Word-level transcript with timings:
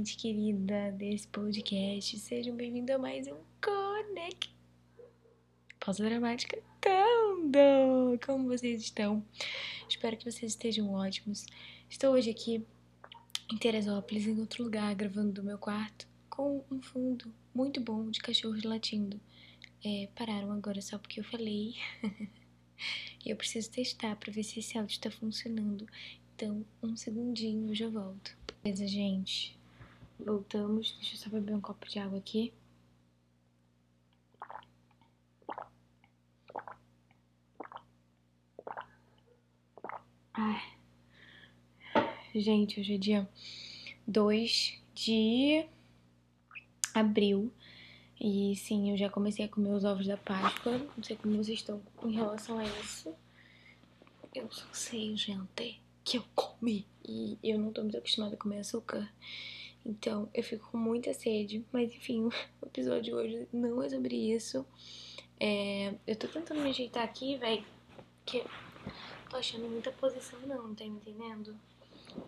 gente 0.00 0.16
querida 0.16 0.92
desse 0.92 1.28
podcast. 1.28 2.18
Sejam 2.20 2.56
bem-vindos 2.56 2.94
a 2.94 2.98
mais 2.98 3.26
um 3.26 3.36
Conect. 3.62 4.50
Pausa 5.78 6.02
dramática. 6.02 6.58
Tando! 6.80 8.18
Como 8.24 8.48
vocês 8.48 8.80
estão? 8.80 9.22
Espero 9.86 10.16
que 10.16 10.24
vocês 10.24 10.52
estejam 10.52 10.90
ótimos. 10.94 11.44
Estou 11.86 12.14
hoje 12.14 12.30
aqui 12.30 12.64
em 13.52 13.58
Teresópolis, 13.58 14.26
em 14.26 14.40
outro 14.40 14.64
lugar, 14.64 14.94
gravando 14.94 15.32
do 15.32 15.42
meu 15.42 15.58
quarto, 15.58 16.08
com 16.30 16.64
um 16.70 16.80
fundo 16.80 17.30
muito 17.54 17.78
bom 17.78 18.10
de 18.10 18.20
cachorros 18.20 18.62
latindo. 18.62 19.20
É, 19.84 20.08
pararam 20.14 20.50
agora 20.50 20.80
só 20.80 20.96
porque 20.96 21.20
eu 21.20 21.24
falei. 21.24 21.74
e 23.22 23.28
eu 23.28 23.36
preciso 23.36 23.70
testar 23.70 24.16
para 24.16 24.32
ver 24.32 24.44
se 24.44 24.60
esse 24.60 24.78
áudio 24.78 24.94
está 24.94 25.10
funcionando. 25.10 25.86
Então, 26.34 26.64
um 26.82 26.96
segundinho, 26.96 27.68
eu 27.68 27.74
já 27.74 27.90
volto. 27.90 28.34
Beleza, 28.62 28.86
gente. 28.86 29.59
Voltamos. 30.24 30.92
Deixa 30.98 31.14
eu 31.14 31.18
só 31.18 31.30
beber 31.30 31.54
um 31.54 31.60
copo 31.60 31.88
de 31.88 31.98
água 31.98 32.18
aqui. 32.18 32.52
Ai. 40.32 40.62
Gente, 42.34 42.80
hoje 42.80 42.94
é 42.94 42.98
dia 42.98 43.28
2 44.06 44.80
de 44.94 45.66
abril. 46.94 47.52
E 48.20 48.54
sim, 48.56 48.90
eu 48.90 48.96
já 48.96 49.08
comecei 49.08 49.46
a 49.46 49.48
comer 49.48 49.70
os 49.70 49.84
ovos 49.84 50.06
da 50.06 50.16
Páscoa. 50.16 50.78
Não 50.96 51.02
sei 51.02 51.16
como 51.16 51.36
vocês 51.36 51.58
estão 51.58 51.82
em 52.04 52.12
relação 52.12 52.58
a 52.58 52.64
isso. 52.64 53.14
Eu 54.34 54.50
só 54.52 54.66
sei, 54.72 55.16
gente 55.16 55.80
que 56.04 56.18
eu 56.18 56.24
comi. 56.34 56.86
E 57.06 57.38
eu 57.42 57.58
não 57.58 57.72
tô 57.72 57.82
muito 57.82 57.96
acostumada 57.96 58.34
a 58.34 58.38
comer 58.38 58.58
açúcar. 58.58 59.08
Então 59.84 60.28
eu 60.34 60.42
fico 60.42 60.70
com 60.70 60.78
muita 60.78 61.12
sede. 61.14 61.64
Mas 61.72 61.92
enfim, 61.92 62.28
o 62.62 62.66
episódio 62.66 63.02
de 63.02 63.14
hoje 63.14 63.48
não 63.52 63.82
é 63.82 63.88
sobre 63.88 64.14
isso. 64.14 64.64
É, 65.38 65.94
eu 66.06 66.16
tô 66.16 66.28
tentando 66.28 66.60
me 66.60 66.70
ajeitar 66.70 67.02
aqui, 67.02 67.36
velho. 67.36 67.64
Que 68.26 68.44
tô 69.28 69.36
achando 69.36 69.68
muita 69.68 69.90
posição, 69.92 70.38
não, 70.40 70.74
tá 70.74 70.84
me 70.84 70.90
entendendo? 70.90 71.56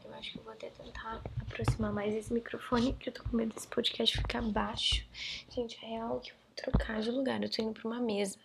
Eu 0.05 0.15
acho 0.15 0.33
que 0.33 0.39
eu 0.39 0.43
vou 0.45 0.53
até 0.53 0.71
tentar 0.71 1.21
aproximar 1.41 1.93
mais 1.93 2.15
esse 2.15 2.33
microfone, 2.33 2.93
porque 2.93 3.09
eu 3.09 3.13
tô 3.13 3.25
com 3.25 3.37
medo 3.37 3.53
desse 3.53 3.67
podcast 3.67 4.17
ficar 4.17 4.41
baixo. 4.41 5.05
Gente, 5.51 5.77
é 5.85 5.89
real 5.89 6.21
que 6.21 6.31
eu 6.31 6.37
vou 6.37 6.73
trocar 6.73 7.01
de 7.01 7.11
lugar. 7.11 7.43
Eu 7.43 7.51
tô 7.51 7.63
indo 7.63 7.73
pra 7.73 7.91
uma 7.91 8.01
mesa. 8.01 8.39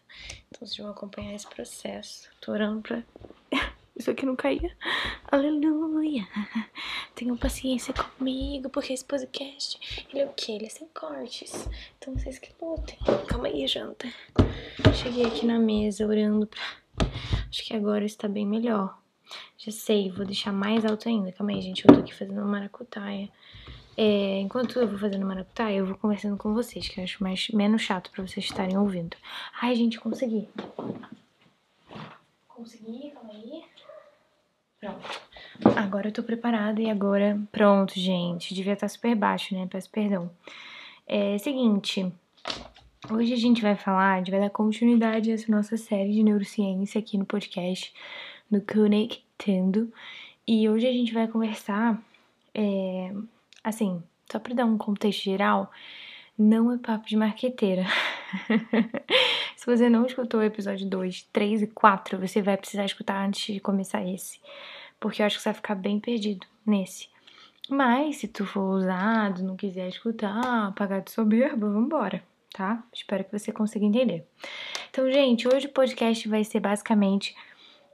Então 0.49 0.67
vocês 0.67 0.77
vão 0.77 0.89
acompanhar 0.89 1.35
esse 1.35 1.47
processo. 1.47 2.29
Tô 2.41 2.51
orando 2.51 2.81
pra 2.81 3.03
isso 3.97 4.11
aqui 4.11 4.25
não 4.25 4.35
caía. 4.35 4.75
Aleluia. 5.31 6.27
Tenham 7.15 7.35
paciência 7.35 7.93
comigo, 7.93 8.69
porque 8.69 8.93
esse 8.93 9.03
podcast, 9.03 10.05
ele 10.09 10.21
é 10.21 10.25
o 10.25 10.33
quê? 10.33 10.53
Ele 10.53 10.65
é 10.65 10.69
sem 10.69 10.87
cortes. 10.89 11.67
Então 11.97 12.13
vocês 12.13 12.39
que 12.39 12.53
lutem. 12.61 12.97
Calma 13.27 13.47
aí, 13.47 13.67
janta. 13.67 14.07
Cheguei 14.93 15.25
aqui 15.25 15.45
na 15.45 15.59
mesa 15.59 16.05
orando 16.05 16.47
pra... 16.47 16.59
Acho 17.49 17.65
que 17.65 17.75
agora 17.75 18.05
está 18.05 18.27
bem 18.27 18.45
melhor. 18.45 18.97
Já 19.57 19.71
sei, 19.71 20.11
vou 20.11 20.25
deixar 20.25 20.53
mais 20.53 20.85
alto 20.85 21.09
ainda. 21.09 21.31
Calma 21.31 21.51
aí, 21.51 21.61
gente. 21.61 21.85
Eu 21.85 21.93
tô 21.93 21.99
aqui 21.99 22.13
fazendo 22.13 22.43
maracutaia. 22.45 23.29
É, 23.99 24.39
enquanto 24.41 24.79
eu 24.79 24.87
vou 24.87 24.99
fazendo 24.99 25.25
maracutaia, 25.25 25.77
eu 25.77 25.87
vou 25.87 25.97
conversando 25.97 26.37
com 26.37 26.53
vocês, 26.53 26.87
que 26.87 26.99
eu 26.99 27.03
acho 27.03 27.23
mais, 27.23 27.49
menos 27.49 27.81
chato 27.81 28.11
pra 28.11 28.25
vocês 28.25 28.45
estarem 28.45 28.77
ouvindo. 28.77 29.17
Ai, 29.59 29.75
gente, 29.75 29.99
consegui. 29.99 30.47
Consegui, 32.47 33.09
calma 33.11 33.33
aí. 33.33 33.63
Pronto. 34.79 35.21
Agora 35.75 36.09
eu 36.09 36.11
tô 36.11 36.21
preparada 36.21 36.81
e 36.81 36.89
agora. 36.89 37.39
Pronto, 37.51 37.99
gente. 37.99 38.53
Devia 38.53 38.73
estar 38.73 38.87
super 38.87 39.15
baixo, 39.15 39.55
né? 39.55 39.67
Peço 39.69 39.89
perdão. 39.89 40.29
É 41.07 41.37
seguinte. 41.39 42.11
Hoje 43.09 43.33
a 43.33 43.37
gente 43.37 43.61
vai 43.61 43.75
falar, 43.75 44.13
a 44.13 44.17
gente 44.17 44.31
vai 44.31 44.39
dar 44.39 44.49
continuidade 44.49 45.31
a 45.31 45.33
essa 45.33 45.51
nossa 45.51 45.77
série 45.77 46.11
de 46.11 46.23
neurociência 46.23 46.99
aqui 46.99 47.17
no 47.17 47.25
podcast 47.25 47.93
do 48.51 48.61
Conectando. 48.61 49.91
E 50.45 50.67
hoje 50.69 50.87
a 50.87 50.91
gente 50.91 51.13
vai 51.13 51.27
conversar, 51.27 52.01
é, 52.53 53.13
assim, 53.63 54.03
só 54.31 54.39
para 54.39 54.55
dar 54.55 54.65
um 54.65 54.77
contexto 54.77 55.23
geral, 55.23 55.71
não 56.37 56.71
é 56.71 56.77
papo 56.77 57.07
de 57.07 57.15
marqueteira. 57.15 57.85
Você 59.67 59.89
não 59.89 60.05
escutou 60.05 60.39
o 60.39 60.43
episódio 60.43 60.87
2, 60.87 61.23
3 61.23 61.63
e 61.63 61.67
4, 61.67 62.17
você 62.17 62.41
vai 62.41 62.55
precisar 62.55 62.85
escutar 62.85 63.27
antes 63.27 63.53
de 63.53 63.59
começar 63.59 64.01
esse. 64.01 64.39
Porque 64.97 65.21
eu 65.21 65.25
acho 65.25 65.35
que 65.35 65.43
você 65.43 65.49
vai 65.49 65.55
ficar 65.55 65.75
bem 65.75 65.99
perdido 65.99 66.47
nesse. 66.65 67.09
Mas 67.69 68.15
se 68.15 68.29
tu 68.29 68.45
for 68.45 68.61
ousado, 68.61 69.43
não 69.43 69.57
quiser 69.57 69.89
escutar, 69.89 70.73
pagar 70.73 71.01
de 71.01 71.11
soberba, 71.11 71.69
vambora, 71.69 72.23
tá? 72.53 72.81
Espero 72.93 73.25
que 73.25 73.37
você 73.37 73.51
consiga 73.51 73.83
entender. 73.83 74.25
Então, 74.89 75.11
gente, 75.11 75.49
hoje 75.49 75.67
o 75.67 75.73
podcast 75.73 76.29
vai 76.29 76.45
ser 76.45 76.61
basicamente 76.61 77.35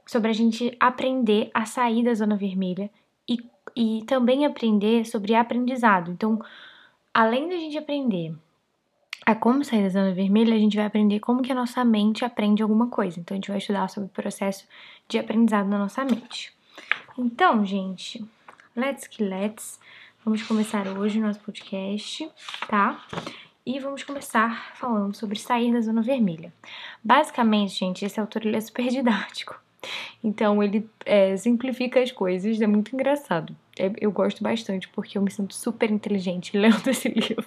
sobre 0.06 0.30
a 0.30 0.32
gente 0.32 0.76
aprender 0.78 1.50
a 1.52 1.66
sair 1.66 2.04
da 2.04 2.14
zona 2.14 2.36
vermelha 2.36 2.88
e, 3.28 3.38
e 3.74 4.04
também 4.04 4.46
aprender 4.46 5.04
sobre 5.04 5.34
aprendizado. 5.34 6.12
Então, 6.12 6.40
além 7.12 7.48
da 7.48 7.56
gente 7.56 7.76
aprender 7.76 8.32
a 9.26 9.34
como 9.34 9.64
sair 9.64 9.82
da 9.82 9.88
zona 9.88 10.12
vermelha, 10.12 10.54
a 10.54 10.58
gente 10.58 10.76
vai 10.76 10.86
aprender 10.86 11.18
como 11.20 11.42
que 11.42 11.50
a 11.50 11.54
nossa 11.54 11.84
mente 11.84 12.24
aprende 12.24 12.62
alguma 12.62 12.88
coisa. 12.88 13.18
Então, 13.18 13.34
a 13.34 13.36
gente 13.36 13.48
vai 13.48 13.58
estudar 13.58 13.88
sobre 13.88 14.08
o 14.08 14.12
processo 14.12 14.66
de 15.08 15.18
aprendizado 15.18 15.66
na 15.66 15.78
nossa 15.78 16.04
mente. 16.04 16.52
Então, 17.16 17.64
gente, 17.64 18.24
let's 18.76 19.06
que 19.06 19.24
let's. 19.24 19.80
Vamos 20.24 20.42
começar 20.42 20.86
hoje 20.88 21.18
o 21.18 21.22
nosso 21.22 21.40
podcast, 21.40 22.30
tá? 22.68 23.02
E 23.64 23.78
vamos 23.78 24.02
começar 24.02 24.74
falando 24.74 25.14
sobre 25.14 25.38
sair 25.38 25.72
da 25.72 25.80
zona 25.80 26.02
vermelha. 26.02 26.52
Basicamente, 27.02 27.74
gente, 27.74 28.04
esse 28.04 28.20
autor 28.20 28.44
ele 28.44 28.56
é 28.56 28.60
super 28.60 28.88
didático. 28.88 29.63
Então, 30.22 30.62
ele 30.62 30.88
é, 31.04 31.36
simplifica 31.36 32.00
as 32.00 32.10
coisas, 32.10 32.60
é 32.60 32.66
muito 32.66 32.94
engraçado. 32.94 33.54
É, 33.78 33.92
eu 34.00 34.10
gosto 34.12 34.42
bastante 34.42 34.88
porque 34.88 35.18
eu 35.18 35.22
me 35.22 35.30
sinto 35.30 35.54
super 35.54 35.90
inteligente 35.90 36.54
lendo 36.58 36.88
esse 36.88 37.08
livro. 37.08 37.44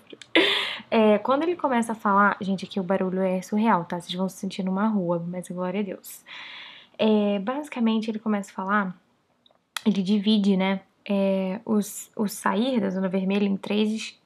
É, 0.90 1.18
quando 1.20 1.44
ele 1.44 1.56
começa 1.56 1.92
a 1.92 1.96
falar, 1.96 2.38
gente, 2.42 2.66
aqui 2.66 2.80
o 2.80 2.84
barulho 2.84 3.22
é 3.22 3.42
surreal, 3.42 3.86
tá? 3.86 4.00
Vocês 4.00 4.14
vão 4.14 4.30
se 4.30 4.38
sentir 4.38 4.64
numa 4.64 4.88
rua, 4.88 5.24
mas 5.28 5.48
glória 5.50 5.80
a 5.80 5.84
Deus. 5.84 6.24
É, 6.98 7.40
basicamente, 7.40 8.10
ele 8.10 8.20
começa 8.20 8.52
a 8.52 8.54
falar, 8.54 8.96
ele 9.86 10.02
divide, 10.02 10.58
né, 10.58 10.82
é, 11.08 11.60
os, 11.66 12.12
o 12.16 12.28
sair 12.28 12.82
da 12.82 12.90
zona 12.90 13.08
vermelha 13.08 13.46
em 13.46 13.56
três 13.56 14.20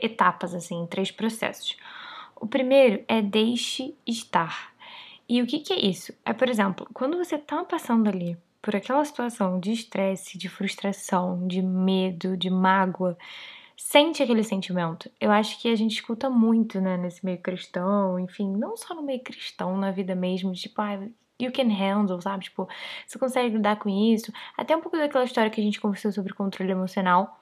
etapas, 0.00 0.54
assim, 0.54 0.82
em 0.82 0.86
três 0.86 1.10
processos. 1.10 1.76
O 2.36 2.46
primeiro 2.46 3.04
é 3.06 3.22
deixe 3.22 3.94
estar. 4.06 4.71
E 5.28 5.40
o 5.40 5.46
que, 5.46 5.60
que 5.60 5.72
é 5.72 5.80
isso? 5.80 6.12
É, 6.24 6.32
por 6.32 6.48
exemplo, 6.48 6.86
quando 6.92 7.16
você 7.16 7.38
tá 7.38 7.64
passando 7.64 8.08
ali 8.08 8.36
por 8.60 8.76
aquela 8.76 9.04
situação 9.04 9.58
de 9.58 9.72
estresse, 9.72 10.38
de 10.38 10.48
frustração, 10.48 11.46
de 11.46 11.60
medo, 11.60 12.36
de 12.36 12.48
mágoa, 12.48 13.16
sente 13.76 14.22
aquele 14.22 14.44
sentimento. 14.44 15.10
Eu 15.20 15.30
acho 15.32 15.60
que 15.60 15.68
a 15.68 15.74
gente 15.74 15.92
escuta 15.92 16.30
muito, 16.30 16.80
né, 16.80 16.96
nesse 16.96 17.24
meio 17.24 17.38
cristão, 17.38 18.18
enfim, 18.18 18.48
não 18.56 18.76
só 18.76 18.94
no 18.94 19.02
meio 19.02 19.20
cristão, 19.22 19.76
na 19.76 19.90
vida 19.90 20.14
mesmo, 20.14 20.52
tipo, 20.52 20.80
ah, 20.80 20.94
you 21.40 21.52
can 21.52 21.68
handle, 21.68 22.20
sabe? 22.20 22.44
Tipo, 22.44 22.68
você 23.06 23.18
consegue 23.18 23.56
lidar 23.56 23.76
com 23.78 23.88
isso. 23.88 24.32
Até 24.56 24.76
um 24.76 24.80
pouco 24.80 24.96
daquela 24.96 25.24
história 25.24 25.50
que 25.50 25.60
a 25.60 25.64
gente 25.64 25.80
conversou 25.80 26.12
sobre 26.12 26.32
controle 26.32 26.70
emocional. 26.70 27.40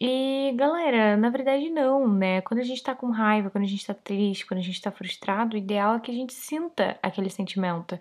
E, 0.00 0.52
galera, 0.54 1.16
na 1.16 1.28
verdade 1.28 1.68
não, 1.70 2.06
né? 2.06 2.40
Quando 2.42 2.60
a 2.60 2.64
gente 2.64 2.82
tá 2.82 2.94
com 2.94 3.10
raiva, 3.10 3.50
quando 3.50 3.64
a 3.64 3.66
gente 3.66 3.84
tá 3.84 3.94
triste, 3.94 4.46
quando 4.46 4.60
a 4.60 4.62
gente 4.62 4.80
tá 4.80 4.92
frustrado, 4.92 5.56
o 5.56 5.58
ideal 5.58 5.96
é 5.96 6.00
que 6.00 6.10
a 6.10 6.14
gente 6.14 6.32
sinta 6.32 6.96
aquele 7.02 7.28
sentimento. 7.28 7.98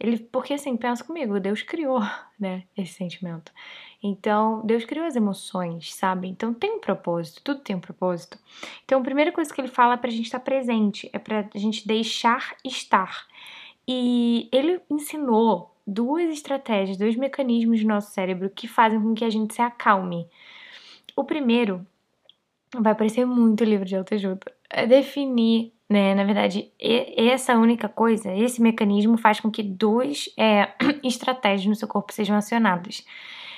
Ele, 0.00 0.18
porque 0.18 0.54
assim, 0.54 0.76
pensa 0.76 1.04
comigo, 1.04 1.38
Deus 1.38 1.62
criou, 1.62 2.00
né, 2.40 2.64
esse 2.76 2.94
sentimento. 2.94 3.52
Então, 4.02 4.62
Deus 4.64 4.84
criou 4.84 5.06
as 5.06 5.16
emoções, 5.16 5.94
sabe? 5.94 6.28
Então 6.28 6.52
tem 6.54 6.72
um 6.72 6.80
propósito, 6.80 7.42
tudo 7.44 7.60
tem 7.60 7.76
um 7.76 7.80
propósito. 7.80 8.38
Então, 8.84 9.00
a 9.00 9.04
primeira 9.04 9.32
coisa 9.32 9.52
que 9.52 9.60
ele 9.60 9.68
fala 9.68 9.94
é 9.94 9.96
pra 9.98 10.10
gente 10.10 10.26
estar 10.26 10.40
presente, 10.40 11.10
é 11.12 11.18
pra 11.18 11.48
gente 11.54 11.86
deixar 11.86 12.56
estar. 12.64 13.26
E 13.86 14.48
ele 14.50 14.80
ensinou 14.90 15.74
duas 15.86 16.30
estratégias, 16.30 16.96
dois 16.96 17.16
mecanismos 17.16 17.80
do 17.82 17.86
nosso 17.88 18.12
cérebro 18.12 18.50
que 18.50 18.66
fazem 18.66 19.00
com 19.00 19.14
que 19.14 19.24
a 19.24 19.30
gente 19.30 19.54
se 19.54 19.60
acalme. 19.60 20.26
O 21.16 21.24
primeiro 21.24 21.86
vai 22.76 22.94
parecer 22.94 23.24
muito 23.24 23.62
livro 23.64 23.84
de 23.84 23.96
autoajuda, 23.96 24.52
é 24.68 24.86
definir, 24.86 25.72
né? 25.88 26.14
Na 26.14 26.24
verdade, 26.24 26.72
essa 26.80 27.56
única 27.56 27.88
coisa, 27.88 28.32
esse 28.32 28.60
mecanismo 28.60 29.16
faz 29.16 29.38
com 29.38 29.50
que 29.50 29.62
duas 29.62 30.28
é, 30.36 30.72
estratégias 31.04 31.66
no 31.66 31.76
seu 31.76 31.86
corpo 31.86 32.12
sejam 32.12 32.36
acionadas 32.36 33.04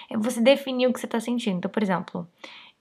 é 0.08 0.16
você 0.16 0.40
definir 0.40 0.86
o 0.86 0.92
que 0.92 1.00
você 1.00 1.06
tá 1.06 1.20
sentindo. 1.20 1.58
Então, 1.58 1.70
por 1.70 1.82
exemplo, 1.82 2.28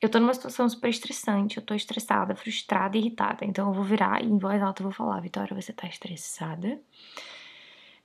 eu 0.01 0.09
tô 0.09 0.19
numa 0.19 0.33
situação 0.33 0.67
super 0.69 0.89
estressante, 0.89 1.57
eu 1.57 1.63
tô 1.63 1.73
estressada, 1.73 2.35
frustrada, 2.35 2.97
irritada. 2.97 3.45
Então 3.45 3.67
eu 3.67 3.73
vou 3.73 3.83
virar 3.83 4.23
e 4.23 4.27
em 4.27 4.37
voz 4.37 4.61
alta 4.61 4.81
eu 4.81 4.85
vou 4.85 4.93
falar: 4.93 5.19
Vitória, 5.19 5.59
você 5.59 5.73
tá 5.73 5.87
estressada? 5.87 6.79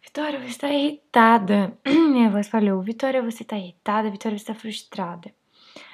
Vitória, 0.02 0.40
você 0.40 0.58
tá 0.58 0.68
irritada. 0.72 1.76
Minha 1.86 2.30
voz 2.30 2.48
falhou: 2.48 2.80
Vitória, 2.82 3.22
você 3.22 3.44
tá 3.44 3.56
irritada? 3.58 4.10
Vitória, 4.10 4.38
você 4.38 4.46
tá 4.46 4.54
frustrada. 4.54 5.32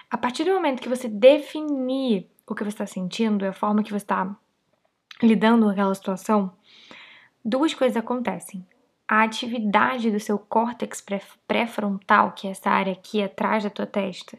A 0.08 0.16
partir 0.16 0.44
do 0.44 0.52
momento 0.52 0.80
que 0.80 0.88
você 0.88 1.08
definir 1.08 2.30
o 2.46 2.54
que 2.54 2.62
você 2.62 2.68
está 2.68 2.86
sentindo, 2.86 3.44
a 3.44 3.52
forma 3.52 3.82
que 3.82 3.90
você 3.90 4.04
está 4.04 4.36
lidando 5.20 5.66
com 5.66 5.72
aquela 5.72 5.94
situação, 5.94 6.52
duas 7.44 7.74
coisas 7.74 7.96
acontecem. 7.96 8.64
A 9.08 9.22
atividade 9.22 10.10
do 10.10 10.20
seu 10.20 10.38
córtex 10.38 11.04
pré-frontal, 11.46 12.32
que 12.32 12.46
é 12.46 12.50
essa 12.50 12.70
área 12.70 12.92
aqui 12.92 13.22
atrás 13.22 13.64
da 13.64 13.70
tua 13.70 13.86
testa, 13.86 14.38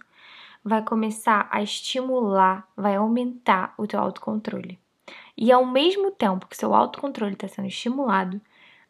vai 0.64 0.82
começar 0.84 1.48
a 1.52 1.62
estimular, 1.62 2.66
vai 2.76 2.96
aumentar 2.96 3.74
o 3.78 3.86
teu 3.86 4.00
autocontrole. 4.00 4.80
E 5.38 5.52
ao 5.52 5.66
mesmo 5.66 6.12
tempo 6.12 6.48
que 6.48 6.58
seu 6.58 6.74
autocontrole 6.74 7.34
está 7.34 7.48
sendo 7.48 7.68
estimulado, 7.68 8.42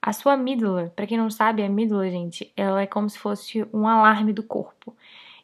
a 0.01 0.13
sua 0.13 0.33
amígdala, 0.33 0.93
para 0.95 1.07
quem 1.07 1.17
não 1.17 1.29
sabe, 1.29 1.63
a 1.63 1.65
amígdala, 1.65 2.09
gente, 2.09 2.51
ela 2.55 2.81
é 2.81 2.87
como 2.87 3.09
se 3.09 3.17
fosse 3.17 3.67
um 3.73 3.87
alarme 3.87 4.31
do 4.31 4.43
corpo. 4.43 4.95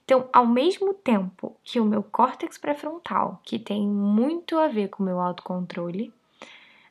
Então, 0.03 0.27
ao 0.33 0.45
mesmo 0.45 0.94
tempo 0.94 1.55
que 1.63 1.79
o 1.79 1.85
meu 1.85 2.03
córtex 2.03 2.57
pré-frontal, 2.57 3.41
que 3.44 3.57
tem 3.57 3.88
muito 3.88 4.57
a 4.57 4.67
ver 4.67 4.89
com 4.89 5.01
o 5.01 5.05
meu 5.05 5.19
autocontrole, 5.19 6.13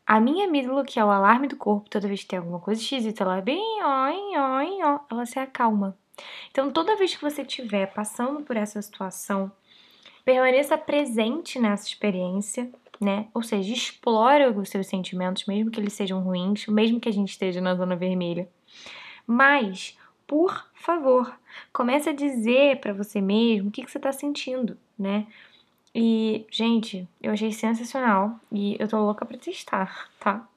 a 0.06 0.18
minha 0.18 0.46
amígdala, 0.46 0.84
que 0.84 0.98
é 0.98 1.04
o 1.04 1.10
alarme 1.10 1.46
do 1.46 1.56
corpo, 1.56 1.88
toda 1.88 2.08
vez 2.08 2.22
que 2.22 2.28
tem 2.28 2.38
alguma 2.38 2.58
coisa 2.58 2.80
esquisita, 2.80 3.22
ela 3.22 3.38
é 3.38 3.42
bem, 3.42 3.82
oi, 3.82 4.38
oi, 4.38 4.78
ó, 4.82 5.00
ela 5.10 5.26
se 5.26 5.38
acalma. 5.38 5.96
Então, 6.50 6.70
toda 6.70 6.96
vez 6.96 7.14
que 7.14 7.22
você 7.22 7.42
estiver 7.42 7.92
passando 7.92 8.42
por 8.42 8.56
essa 8.56 8.80
situação, 8.80 9.50
permaneça 10.24 10.76
presente 10.76 11.58
nessa 11.58 11.86
experiência, 11.86 12.70
né? 13.00 13.28
Ou 13.34 13.42
seja, 13.42 13.72
explore 13.72 14.46
os 14.46 14.68
seus 14.68 14.86
sentimentos, 14.86 15.46
mesmo 15.46 15.70
que 15.70 15.80
eles 15.80 15.92
sejam 15.92 16.20
ruins, 16.20 16.66
mesmo 16.66 17.00
que 17.00 17.08
a 17.08 17.12
gente 17.12 17.30
esteja 17.30 17.60
na 17.60 17.74
zona 17.74 17.96
vermelha. 17.96 18.48
Mas, 19.26 19.96
por 20.26 20.66
favor, 20.74 21.32
comece 21.72 22.10
a 22.10 22.12
dizer 22.12 22.80
para 22.80 22.92
você 22.92 23.20
mesmo 23.20 23.68
o 23.68 23.72
que, 23.72 23.84
que 23.84 23.90
você 23.90 23.98
está 23.98 24.12
sentindo, 24.12 24.76
né? 24.98 25.26
E, 25.94 26.46
gente, 26.50 27.06
eu 27.22 27.32
achei 27.32 27.52
sensacional 27.52 28.40
e 28.50 28.76
eu 28.78 28.88
tô 28.88 28.98
louca 28.98 29.26
pra 29.26 29.36
testar, 29.36 30.08
tá? 30.18 30.48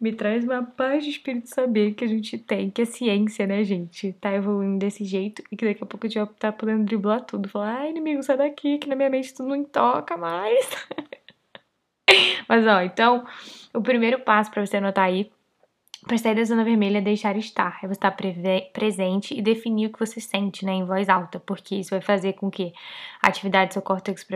Me 0.00 0.12
traz 0.12 0.44
uma 0.44 0.62
paz 0.62 1.04
de 1.04 1.10
espírito 1.10 1.48
saber 1.48 1.92
que 1.94 2.04
a 2.04 2.08
gente 2.08 2.38
tem, 2.38 2.70
que 2.70 2.82
a 2.82 2.86
ciência, 2.86 3.46
né, 3.46 3.64
gente, 3.64 4.12
tá 4.14 4.32
evoluindo 4.32 4.78
desse 4.78 5.04
jeito 5.04 5.42
e 5.50 5.56
que 5.56 5.64
daqui 5.64 5.82
a 5.82 5.86
pouco 5.86 6.06
a 6.06 6.08
gente 6.08 6.18
vai 6.18 6.34
tá 6.38 6.52
podendo 6.52 6.84
driblar 6.84 7.22
tudo. 7.24 7.48
Falar, 7.48 7.80
ai, 7.80 7.90
inimigo, 7.90 8.22
sai 8.22 8.36
daqui, 8.36 8.78
que 8.78 8.88
na 8.88 8.96
minha 8.96 9.10
mente 9.10 9.34
tu 9.34 9.42
não 9.42 9.62
toca 9.64 10.16
mais. 10.16 10.66
Mas, 12.48 12.66
ó, 12.66 12.80
então, 12.80 13.26
o 13.74 13.82
primeiro 13.82 14.20
passo 14.20 14.50
para 14.50 14.64
você 14.64 14.78
anotar 14.78 15.04
aí 15.04 15.30
para 16.06 16.18
sair 16.18 16.34
da 16.34 16.44
zona 16.44 16.64
vermelha 16.64 16.98
é 16.98 17.00
deixar 17.00 17.36
estar, 17.36 17.78
é 17.82 17.86
você 17.86 17.92
estar 17.92 18.16
presente 18.72 19.34
e 19.34 19.42
definir 19.42 19.86
o 19.86 19.92
que 19.92 19.98
você 19.98 20.20
sente, 20.20 20.64
né, 20.64 20.72
em 20.72 20.84
voz 20.84 21.08
alta, 21.08 21.38
porque 21.38 21.76
isso 21.76 21.90
vai 21.90 22.00
fazer 22.00 22.34
com 22.34 22.50
que 22.50 22.72
a 23.22 23.28
atividade 23.28 23.70
do 23.70 23.72
seu 23.74 23.82
córtex 23.82 24.26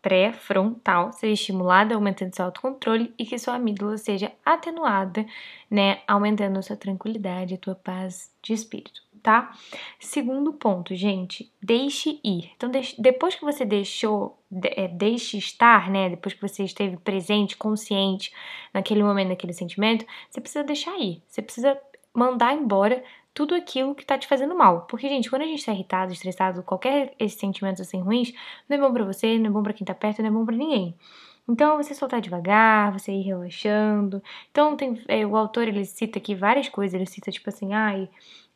pré-frontal 0.00 1.12
seja 1.12 1.32
estimulada, 1.32 1.94
aumentando 1.94 2.34
seu 2.34 2.44
autocontrole 2.44 3.12
e 3.18 3.24
que 3.24 3.38
sua 3.38 3.56
amígdala 3.56 3.98
seja 3.98 4.32
atenuada, 4.44 5.26
né, 5.70 6.00
aumentando 6.06 6.62
sua 6.62 6.76
tranquilidade, 6.76 7.54
a 7.54 7.58
tua 7.58 7.74
paz 7.74 8.32
de 8.42 8.52
espírito 8.52 9.09
tá? 9.22 9.52
Segundo 9.98 10.52
ponto, 10.52 10.94
gente, 10.94 11.52
deixe 11.62 12.20
ir. 12.24 12.50
Então, 12.56 12.70
deixe, 12.70 13.00
depois 13.00 13.34
que 13.34 13.44
você 13.44 13.64
deixou, 13.64 14.42
de, 14.50 14.68
é, 14.76 14.88
deixe 14.88 15.38
estar, 15.38 15.90
né? 15.90 16.10
Depois 16.10 16.34
que 16.34 16.40
você 16.40 16.64
esteve 16.64 16.96
presente, 16.96 17.56
consciente 17.56 18.32
naquele 18.72 19.02
momento, 19.02 19.28
naquele 19.28 19.52
sentimento, 19.52 20.04
você 20.30 20.40
precisa 20.40 20.64
deixar 20.64 20.98
ir. 20.98 21.22
Você 21.26 21.42
precisa 21.42 21.78
mandar 22.14 22.54
embora 22.54 23.02
tudo 23.32 23.54
aquilo 23.54 23.94
que 23.94 24.04
tá 24.04 24.18
te 24.18 24.26
fazendo 24.26 24.54
mal. 24.56 24.82
Porque, 24.82 25.08
gente, 25.08 25.30
quando 25.30 25.42
a 25.42 25.46
gente 25.46 25.64
tá 25.64 25.72
irritado, 25.72 26.12
estressado, 26.12 26.62
qualquer 26.62 27.14
esses 27.18 27.38
sentimentos 27.38 27.80
assim 27.80 28.00
ruins, 28.00 28.32
não 28.68 28.76
é 28.76 28.80
bom 28.80 28.92
pra 28.92 29.04
você, 29.04 29.38
não 29.38 29.46
é 29.46 29.50
bom 29.50 29.62
pra 29.62 29.72
quem 29.72 29.84
tá 29.84 29.94
perto, 29.94 30.20
não 30.20 30.28
é 30.28 30.32
bom 30.32 30.44
pra 30.44 30.56
ninguém. 30.56 30.96
Então, 31.50 31.76
você 31.76 31.94
soltar 31.94 32.20
devagar, 32.20 32.92
você 32.92 33.12
ir 33.12 33.22
relaxando. 33.22 34.22
Então, 34.50 34.76
tem, 34.76 35.02
é, 35.08 35.26
o 35.26 35.36
autor, 35.36 35.68
ele 35.68 35.84
cita 35.84 36.18
aqui 36.18 36.34
várias 36.34 36.68
coisas. 36.68 36.94
Ele 36.94 37.06
cita, 37.06 37.30
tipo 37.30 37.48
assim, 37.48 37.72
ai... 37.74 38.08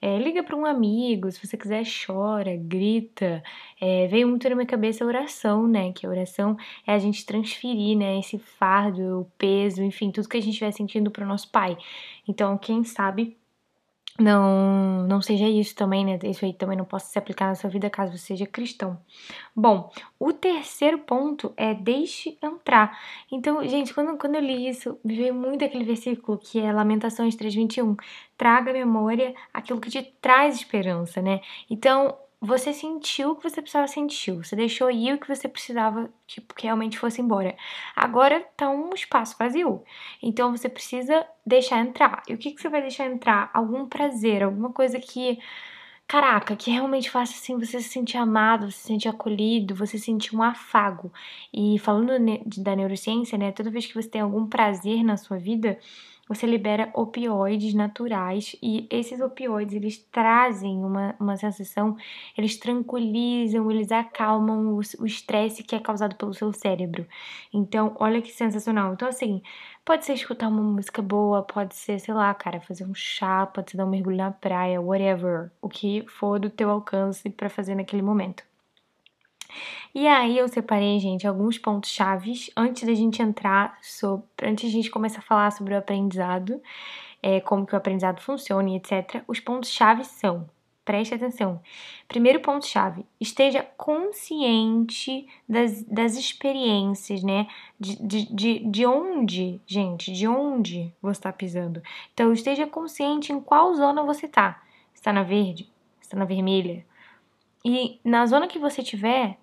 É, 0.02 0.18
liga 0.18 0.42
para 0.42 0.54
um 0.54 0.66
amigo, 0.66 1.30
se 1.32 1.40
você 1.46 1.56
quiser, 1.56 1.82
chora, 2.06 2.54
grita. 2.56 3.42
É, 3.80 4.06
veio 4.06 4.28
muito 4.28 4.46
na 4.46 4.54
minha 4.54 4.66
cabeça 4.66 5.02
a 5.02 5.06
oração, 5.06 5.66
né? 5.66 5.92
Que 5.94 6.06
a 6.06 6.10
oração 6.10 6.58
é 6.86 6.92
a 6.92 6.98
gente 6.98 7.24
transferir, 7.24 7.96
né? 7.96 8.18
Esse 8.18 8.38
fardo, 8.38 9.20
o 9.20 9.24
peso, 9.38 9.82
enfim, 9.82 10.10
tudo 10.10 10.28
que 10.28 10.36
a 10.36 10.40
gente 10.40 10.52
estiver 10.52 10.72
sentindo 10.72 11.10
para 11.10 11.24
o 11.24 11.26
nosso 11.26 11.50
pai. 11.50 11.78
Então, 12.28 12.58
quem 12.58 12.84
sabe 12.84 13.34
não 14.18 15.06
não 15.08 15.20
seja 15.20 15.48
isso 15.48 15.74
também, 15.74 16.04
né? 16.04 16.18
Isso 16.24 16.44
aí 16.44 16.52
também 16.52 16.76
não 16.76 16.84
possa 16.84 17.06
se 17.06 17.18
aplicar 17.18 17.46
na 17.48 17.54
sua 17.54 17.68
vida 17.70 17.90
caso 17.90 18.12
você 18.12 18.26
seja 18.26 18.46
cristão. 18.46 18.98
Bom, 19.54 19.90
o 20.18 20.32
terceiro 20.32 20.98
ponto 20.98 21.52
é 21.56 21.74
deixe 21.74 22.38
entrar. 22.42 22.98
Então, 23.30 23.66
gente, 23.66 23.92
quando, 23.94 24.16
quando 24.18 24.36
eu 24.36 24.40
li 24.40 24.68
isso, 24.68 24.98
me 25.04 25.16
veio 25.16 25.34
muito 25.34 25.64
aquele 25.64 25.84
versículo 25.84 26.38
que 26.38 26.60
é 26.60 26.72
Lamentações 26.72 27.34
3:21. 27.36 27.96
Traga 28.36 28.70
à 28.70 28.74
memória 28.74 29.34
aquilo 29.52 29.80
que 29.80 29.90
te 29.90 30.02
traz 30.20 30.56
esperança, 30.56 31.20
né? 31.22 31.40
Então, 31.70 32.16
você 32.44 32.72
sentiu 32.72 33.30
o 33.30 33.36
que 33.36 33.48
você 33.48 33.62
precisava 33.62 33.88
sentir, 33.88 34.32
você 34.32 34.54
deixou 34.54 34.90
ir 34.90 35.14
o 35.14 35.18
que 35.18 35.28
você 35.28 35.48
precisava 35.48 36.10
tipo, 36.26 36.54
que 36.54 36.64
realmente 36.64 36.98
fosse 36.98 37.20
embora. 37.20 37.56
Agora 37.96 38.40
tá 38.56 38.68
um 38.68 38.92
espaço 38.94 39.36
vazio. 39.38 39.82
Então 40.22 40.50
você 40.50 40.68
precisa 40.68 41.26
deixar 41.46 41.80
entrar. 41.80 42.22
E 42.28 42.34
o 42.34 42.38
que, 42.38 42.52
que 42.52 42.60
você 42.60 42.68
vai 42.68 42.82
deixar 42.82 43.06
entrar? 43.06 43.50
Algum 43.54 43.86
prazer, 43.86 44.42
alguma 44.42 44.72
coisa 44.72 44.98
que. 45.00 45.38
Caraca, 46.06 46.54
que 46.54 46.70
realmente 46.70 47.10
faça 47.10 47.32
assim 47.32 47.58
você 47.58 47.80
se 47.80 47.88
sentir 47.88 48.18
amado, 48.18 48.70
você 48.70 48.76
se 48.76 48.86
sentir 48.88 49.08
acolhido, 49.08 49.74
você 49.74 49.96
sentir 49.98 50.36
um 50.36 50.42
afago. 50.42 51.10
E 51.52 51.78
falando 51.78 52.12
da 52.58 52.76
neurociência, 52.76 53.38
né? 53.38 53.52
Toda 53.52 53.70
vez 53.70 53.86
que 53.86 53.94
você 53.94 54.08
tem 54.08 54.20
algum 54.20 54.46
prazer 54.46 55.02
na 55.02 55.16
sua 55.16 55.38
vida, 55.38 55.78
você 56.28 56.46
libera 56.46 56.90
opioides 56.94 57.74
naturais 57.74 58.56
e 58.62 58.86
esses 58.90 59.20
opioides 59.20 59.74
eles 59.74 59.98
trazem 60.10 60.82
uma, 60.82 61.14
uma 61.20 61.36
sensação, 61.36 61.96
eles 62.36 62.56
tranquilizam, 62.56 63.70
eles 63.70 63.92
acalmam 63.92 64.78
o 64.98 65.06
estresse 65.06 65.62
que 65.62 65.74
é 65.74 65.80
causado 65.80 66.16
pelo 66.16 66.32
seu 66.32 66.52
cérebro. 66.52 67.06
Então, 67.52 67.94
olha 68.00 68.22
que 68.22 68.32
sensacional. 68.32 68.94
Então, 68.94 69.08
assim, 69.08 69.42
pode 69.84 70.04
ser 70.06 70.14
escutar 70.14 70.48
uma 70.48 70.62
música 70.62 71.02
boa, 71.02 71.42
pode 71.42 71.74
ser, 71.74 71.98
sei 72.00 72.14
lá, 72.14 72.32
cara, 72.34 72.60
fazer 72.60 72.84
um 72.84 72.94
chá, 72.94 73.46
pode 73.46 73.70
ser 73.70 73.76
dar 73.76 73.86
um 73.86 73.90
mergulho 73.90 74.16
na 74.16 74.30
praia, 74.30 74.80
whatever, 74.80 75.50
o 75.60 75.68
que 75.68 76.04
for 76.08 76.38
do 76.40 76.48
teu 76.48 76.70
alcance 76.70 77.28
para 77.30 77.50
fazer 77.50 77.74
naquele 77.74 78.02
momento. 78.02 78.44
E 79.94 80.06
aí 80.06 80.38
eu 80.38 80.48
separei, 80.48 80.98
gente, 80.98 81.26
alguns 81.26 81.58
pontos 81.58 81.90
chaves 81.90 82.50
antes 82.56 82.84
da 82.84 82.94
gente 82.94 83.22
entrar 83.22 83.78
sobre, 83.82 84.26
antes 84.42 84.64
da 84.64 84.70
gente 84.70 84.90
começar 84.90 85.20
a 85.20 85.22
falar 85.22 85.50
sobre 85.52 85.74
o 85.74 85.78
aprendizado, 85.78 86.60
é, 87.22 87.40
como 87.40 87.66
que 87.66 87.74
o 87.74 87.78
aprendizado 87.78 88.20
funciona 88.20 88.70
e 88.70 88.76
etc. 88.76 89.22
Os 89.26 89.40
pontos 89.40 89.70
chaves 89.70 90.08
são 90.08 90.48
Preste 90.84 91.14
atenção. 91.14 91.62
Primeiro 92.06 92.40
ponto 92.40 92.66
chave: 92.66 93.06
esteja 93.18 93.62
consciente 93.76 95.26
das, 95.48 95.82
das 95.84 96.14
experiências, 96.14 97.22
né? 97.22 97.46
De, 97.80 97.96
de, 98.06 98.34
de, 98.34 98.58
de 98.58 98.86
onde, 98.86 99.60
gente, 99.66 100.12
de 100.12 100.28
onde 100.28 100.92
você 101.00 101.18
está 101.18 101.32
pisando. 101.32 101.82
Então, 102.12 102.32
esteja 102.34 102.66
consciente 102.66 103.32
em 103.32 103.40
qual 103.40 103.74
zona 103.74 104.02
você 104.02 104.26
está. 104.26 104.62
Está 104.92 105.10
na 105.10 105.22
verde? 105.22 105.72
Está 106.02 106.18
na 106.18 106.26
vermelha? 106.26 106.84
E 107.64 107.98
na 108.04 108.26
zona 108.26 108.46
que 108.46 108.58
você 108.58 108.82
tiver, 108.82 109.38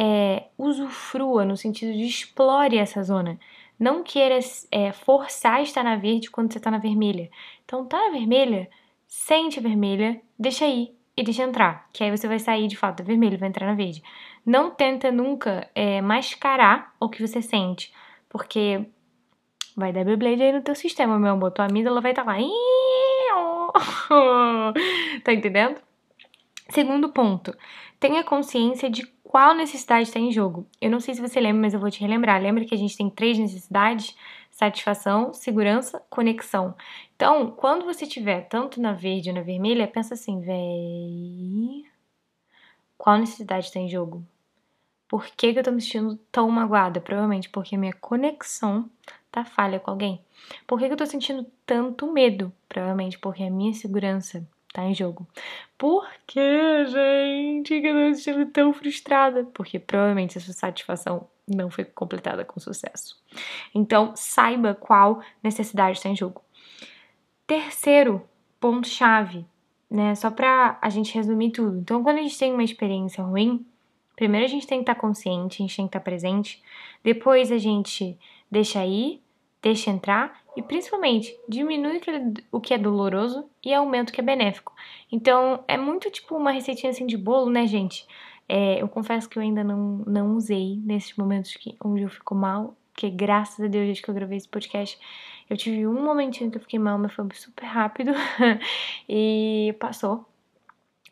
é, 0.00 0.44
usufrua, 0.56 1.44
no 1.44 1.56
sentido 1.56 1.92
de 1.92 2.04
explore 2.04 2.78
essa 2.78 3.02
zona. 3.02 3.36
Não 3.76 4.04
queira 4.04 4.38
é, 4.70 4.92
forçar 4.92 5.60
estar 5.60 5.82
na 5.82 5.96
verde 5.96 6.30
quando 6.30 6.52
você 6.52 6.58
está 6.58 6.70
na 6.70 6.78
vermelha. 6.78 7.28
Então, 7.64 7.84
tá 7.84 7.98
na 7.98 8.10
vermelha, 8.10 8.70
sente 9.08 9.58
a 9.58 9.62
vermelha, 9.62 10.20
deixa 10.38 10.64
aí 10.64 10.94
e 11.16 11.24
deixa 11.24 11.42
entrar. 11.42 11.88
Que 11.92 12.04
aí 12.04 12.16
você 12.16 12.28
vai 12.28 12.38
sair 12.38 12.68
de 12.68 12.76
fato 12.76 12.98
da 12.98 13.04
vermelha 13.04 13.36
vai 13.36 13.48
entrar 13.48 13.66
na 13.66 13.74
verde. 13.74 14.00
Não 14.46 14.70
tenta 14.70 15.10
nunca 15.10 15.68
é, 15.74 16.00
mascarar 16.00 16.94
o 17.00 17.08
que 17.08 17.26
você 17.26 17.42
sente, 17.42 17.92
porque 18.28 18.86
vai 19.76 19.92
dar 19.92 20.04
Beyblade 20.04 20.42
aí 20.42 20.52
no 20.52 20.62
teu 20.62 20.76
sistema, 20.76 21.18
meu 21.18 21.32
amor. 21.32 21.50
Tua 21.50 21.66
amígdala 21.66 22.00
vai 22.00 22.12
estar 22.12 22.24
tá 22.24 22.32
lá. 22.32 22.38
tá 25.24 25.32
entendendo? 25.32 25.80
Segundo 26.70 27.08
ponto, 27.08 27.56
tenha 27.98 28.22
consciência 28.22 28.90
de 28.90 29.06
qual 29.28 29.54
necessidade 29.54 30.08
está 30.08 30.18
em 30.18 30.32
jogo. 30.32 30.66
Eu 30.80 30.90
não 30.90 31.00
sei 31.00 31.14
se 31.14 31.20
você 31.20 31.38
lembra, 31.38 31.60
mas 31.60 31.74
eu 31.74 31.80
vou 31.80 31.90
te 31.90 32.00
relembrar. 32.00 32.40
Lembra 32.40 32.64
que 32.64 32.74
a 32.74 32.78
gente 32.78 32.96
tem 32.96 33.10
três 33.10 33.38
necessidades? 33.38 34.16
Satisfação, 34.50 35.34
segurança, 35.34 36.02
conexão. 36.08 36.74
Então, 37.14 37.50
quando 37.50 37.84
você 37.84 38.06
tiver 38.06 38.48
tanto 38.48 38.80
na 38.80 38.94
verde 38.94 39.28
ou 39.28 39.34
na 39.34 39.42
vermelha, 39.42 39.86
pensa 39.86 40.14
assim, 40.14 40.40
véi. 40.40 41.84
Qual 42.96 43.18
necessidade 43.18 43.66
está 43.66 43.78
em 43.78 43.86
jogo? 43.86 44.24
Por 45.06 45.26
que, 45.26 45.52
que 45.52 45.58
eu 45.58 45.62
tô 45.62 45.72
me 45.72 45.82
sentindo 45.82 46.16
tão 46.32 46.48
magoada? 46.48 46.98
Provavelmente 46.98 47.50
porque 47.50 47.76
minha 47.76 47.92
conexão 47.92 48.88
tá 49.30 49.44
falha 49.44 49.78
com 49.78 49.90
alguém. 49.90 50.24
Por 50.66 50.78
que, 50.78 50.86
que 50.86 50.92
eu 50.94 50.98
tô 50.98 51.04
sentindo 51.04 51.46
tanto 51.66 52.10
medo? 52.10 52.50
Provavelmente 52.66 53.18
porque 53.18 53.42
a 53.42 53.50
minha 53.50 53.74
segurança 53.74 54.48
tá 54.72 54.84
em 54.84 54.94
jogo. 54.94 55.26
Por 55.76 56.06
que, 56.26 56.86
gente, 56.86 57.80
que 57.80 57.86
eu 57.86 58.10
tô 58.10 58.14
sentindo 58.14 58.46
tão 58.46 58.72
frustrada? 58.72 59.44
Porque 59.54 59.78
provavelmente 59.78 60.38
essa 60.38 60.52
satisfação 60.52 61.28
não 61.46 61.70
foi 61.70 61.84
completada 61.84 62.44
com 62.44 62.60
sucesso. 62.60 63.16
Então, 63.74 64.12
saiba 64.14 64.74
qual 64.74 65.22
necessidade 65.42 65.96
está 65.96 66.08
em 66.08 66.16
jogo. 66.16 66.42
Terceiro 67.46 68.22
ponto-chave, 68.60 69.46
né? 69.90 70.14
Só 70.14 70.30
pra 70.30 70.78
a 70.82 70.90
gente 70.90 71.14
resumir 71.14 71.50
tudo. 71.50 71.78
Então, 71.78 72.02
quando 72.02 72.18
a 72.18 72.22
gente 72.22 72.38
tem 72.38 72.52
uma 72.52 72.64
experiência 72.64 73.24
ruim, 73.24 73.64
primeiro 74.14 74.44
a 74.44 74.48
gente 74.48 74.66
tem 74.66 74.78
que 74.78 74.82
estar 74.82 74.94
tá 74.94 75.00
consciente, 75.00 75.62
a 75.62 75.66
gente 75.66 75.76
tem 75.76 75.86
que 75.86 75.90
estar 75.90 76.00
tá 76.00 76.04
presente. 76.04 76.62
Depois 77.02 77.50
a 77.50 77.58
gente 77.58 78.18
deixa 78.50 78.84
ir, 78.84 79.22
deixa 79.62 79.90
entrar 79.90 80.42
e 80.58 80.62
principalmente 80.62 81.38
diminui 81.48 82.00
o 82.50 82.60
que 82.60 82.74
é 82.74 82.78
doloroso 82.78 83.48
e 83.64 83.72
aumenta 83.72 84.10
o 84.10 84.12
que 84.12 84.20
é 84.20 84.24
benéfico. 84.24 84.74
Então 85.10 85.62
é 85.68 85.76
muito 85.76 86.10
tipo 86.10 86.36
uma 86.36 86.50
receitinha 86.50 86.90
assim 86.90 87.06
de 87.06 87.16
bolo, 87.16 87.48
né, 87.48 87.64
gente? 87.64 88.04
É, 88.48 88.82
eu 88.82 88.88
confesso 88.88 89.28
que 89.28 89.38
eu 89.38 89.42
ainda 89.42 89.62
não, 89.62 89.98
não 90.04 90.34
usei 90.34 90.80
nesses 90.84 91.16
momentos 91.16 91.54
que, 91.54 91.76
onde 91.80 92.02
eu 92.02 92.08
fico 92.08 92.34
mal, 92.34 92.76
porque 92.92 93.08
graças 93.08 93.64
a 93.64 93.68
Deus, 93.68 93.84
desde 93.84 94.02
que 94.02 94.10
eu 94.10 94.14
gravei 94.14 94.36
esse 94.36 94.48
podcast, 94.48 94.98
eu 95.48 95.56
tive 95.56 95.86
um 95.86 96.02
momentinho 96.02 96.50
que 96.50 96.56
eu 96.56 96.62
fiquei 96.62 96.80
mal, 96.80 96.98
mas 96.98 97.12
foi 97.12 97.24
super 97.34 97.64
rápido 97.64 98.10
e 99.08 99.76
passou. 99.78 100.26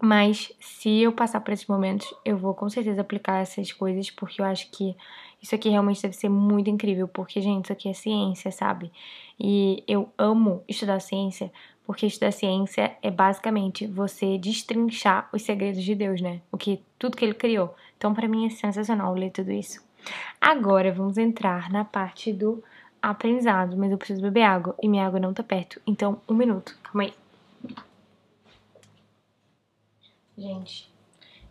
Mas 0.01 0.53
se 0.61 1.01
eu 1.01 1.13
passar 1.13 1.41
por 1.41 1.53
esses 1.53 1.67
momentos, 1.67 2.13
eu 2.25 2.37
vou 2.37 2.55
com 2.55 2.69
certeza 2.69 3.01
aplicar 3.01 3.41
essas 3.41 3.73
coisas, 3.73 4.11
porque 4.11 4.41
eu 4.41 4.45
acho 4.45 4.71
que 4.71 4.95
isso 5.43 5.55
aqui 5.55 5.69
realmente 5.69 6.03
deve 6.03 6.15
ser 6.15 6.29
muito 6.29 6.69
incrível, 6.69 7.09
porque, 7.09 7.41
gente, 7.41 7.65
isso 7.65 7.73
aqui 7.73 7.89
é 7.89 7.93
ciência, 7.93 8.51
sabe? 8.51 8.93
E 9.39 9.83
eu 9.87 10.09
amo 10.19 10.63
estudar 10.69 11.01
ciência, 11.01 11.53
porque 11.85 12.07
estudar 12.07 12.33
ciência 12.33 12.97
é 13.03 13.11
basicamente 13.11 13.87
você 13.87 14.39
destrinchar 14.39 15.29
os 15.33 15.43
segredos 15.43 15.83
de 15.83 15.95
Deus, 15.95 16.21
né? 16.21 16.41
O 16.51 16.59
que 16.59 16.83
tudo 16.99 17.17
que 17.17 17.25
ele 17.25 17.35
criou. 17.35 17.75
Então, 17.97 18.13
para 18.13 18.29
mim 18.29 18.47
é 18.47 18.51
sensacional 18.51 19.15
ler 19.15 19.31
tudo 19.31 19.53
isso. 19.53 19.85
Agora 20.41 20.93
vamos 20.93 21.17
entrar 21.17 21.71
na 21.71 21.85
parte 21.85 22.33
do 22.33 22.63
aprendizado, 23.01 23.77
mas 23.77 23.91
eu 23.91 23.99
preciso 23.99 24.23
beber 24.23 24.43
água 24.43 24.75
e 24.83 24.89
minha 24.89 25.07
água 25.07 25.21
não 25.21 25.33
tá 25.33 25.43
perto. 25.43 25.81
Então, 25.87 26.21
um 26.29 26.35
minuto. 26.35 26.77
Calma 26.83 27.05
aí. 27.05 27.26
Gente, 30.39 30.93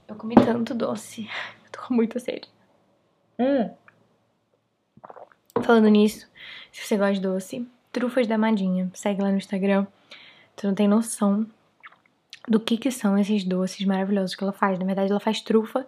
eu 0.07 0.15
comi 0.15 0.35
tanto 0.35 0.75
doce. 0.75 1.27
Eu 1.65 1.71
tô 1.71 1.87
com 1.87 1.93
muita 1.93 2.19
sede. 2.19 2.47
Hum. 3.39 3.69
Falando 5.63 5.87
nisso, 5.87 6.27
se 6.71 6.85
você 6.85 6.95
gosta 6.95 7.15
de 7.15 7.21
doce, 7.21 7.67
trufas 7.91 8.27
da 8.27 8.37
Madinha, 8.37 8.89
segue 8.93 9.21
lá 9.21 9.31
no 9.31 9.37
Instagram. 9.37 9.87
Tu 10.55 10.67
não 10.67 10.75
tem 10.75 10.87
noção 10.87 11.47
do 12.47 12.59
que 12.59 12.77
que 12.77 12.91
são 12.91 13.17
esses 13.17 13.43
doces 13.43 13.85
maravilhosos 13.85 14.35
que 14.35 14.43
ela 14.43 14.53
faz. 14.53 14.77
Na 14.77 14.85
verdade, 14.85 15.11
ela 15.11 15.19
faz 15.19 15.41
trufa, 15.41 15.85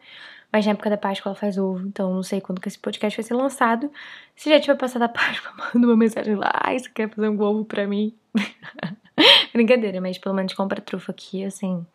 mas 0.51 0.65
na 0.65 0.71
época 0.71 0.89
da 0.89 0.97
Páscoa 0.97 1.29
ela 1.29 1.35
faz 1.35 1.57
ovo. 1.57 1.85
Então, 1.85 2.13
não 2.13 2.23
sei 2.23 2.41
quando 2.41 2.59
que 2.59 2.67
esse 2.67 2.79
podcast 2.79 3.15
vai 3.15 3.23
ser 3.23 3.33
lançado. 3.35 3.91
Se 4.35 4.49
já 4.49 4.59
tiver 4.59 4.75
passado 4.75 5.03
a 5.03 5.09
Páscoa, 5.09 5.53
manda 5.55 5.87
uma 5.87 5.95
mensagem 5.95 6.35
lá. 6.35 6.51
Ai, 6.63 6.79
você 6.79 6.89
quer 6.89 7.09
fazer 7.09 7.29
um 7.29 7.39
ovo 7.39 7.63
pra 7.63 7.85
mim? 7.87 8.15
Brincadeira, 9.53 10.01
mas 10.01 10.17
pelo 10.17 10.35
menos 10.35 10.53
compra 10.53 10.81
trufa 10.81 11.11
aqui, 11.11 11.43
assim, 11.43 11.85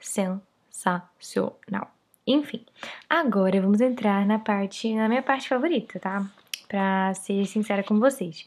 sensacional. 0.00 1.92
Enfim, 2.26 2.64
agora 3.08 3.60
vamos 3.60 3.80
entrar 3.80 4.26
na 4.26 4.38
parte, 4.38 4.94
na 4.94 5.08
minha 5.08 5.22
parte 5.22 5.48
favorita, 5.48 5.98
tá? 5.98 6.24
Pra 6.68 7.12
ser 7.14 7.44
sincera 7.46 7.82
com 7.82 7.98
vocês. 7.98 8.46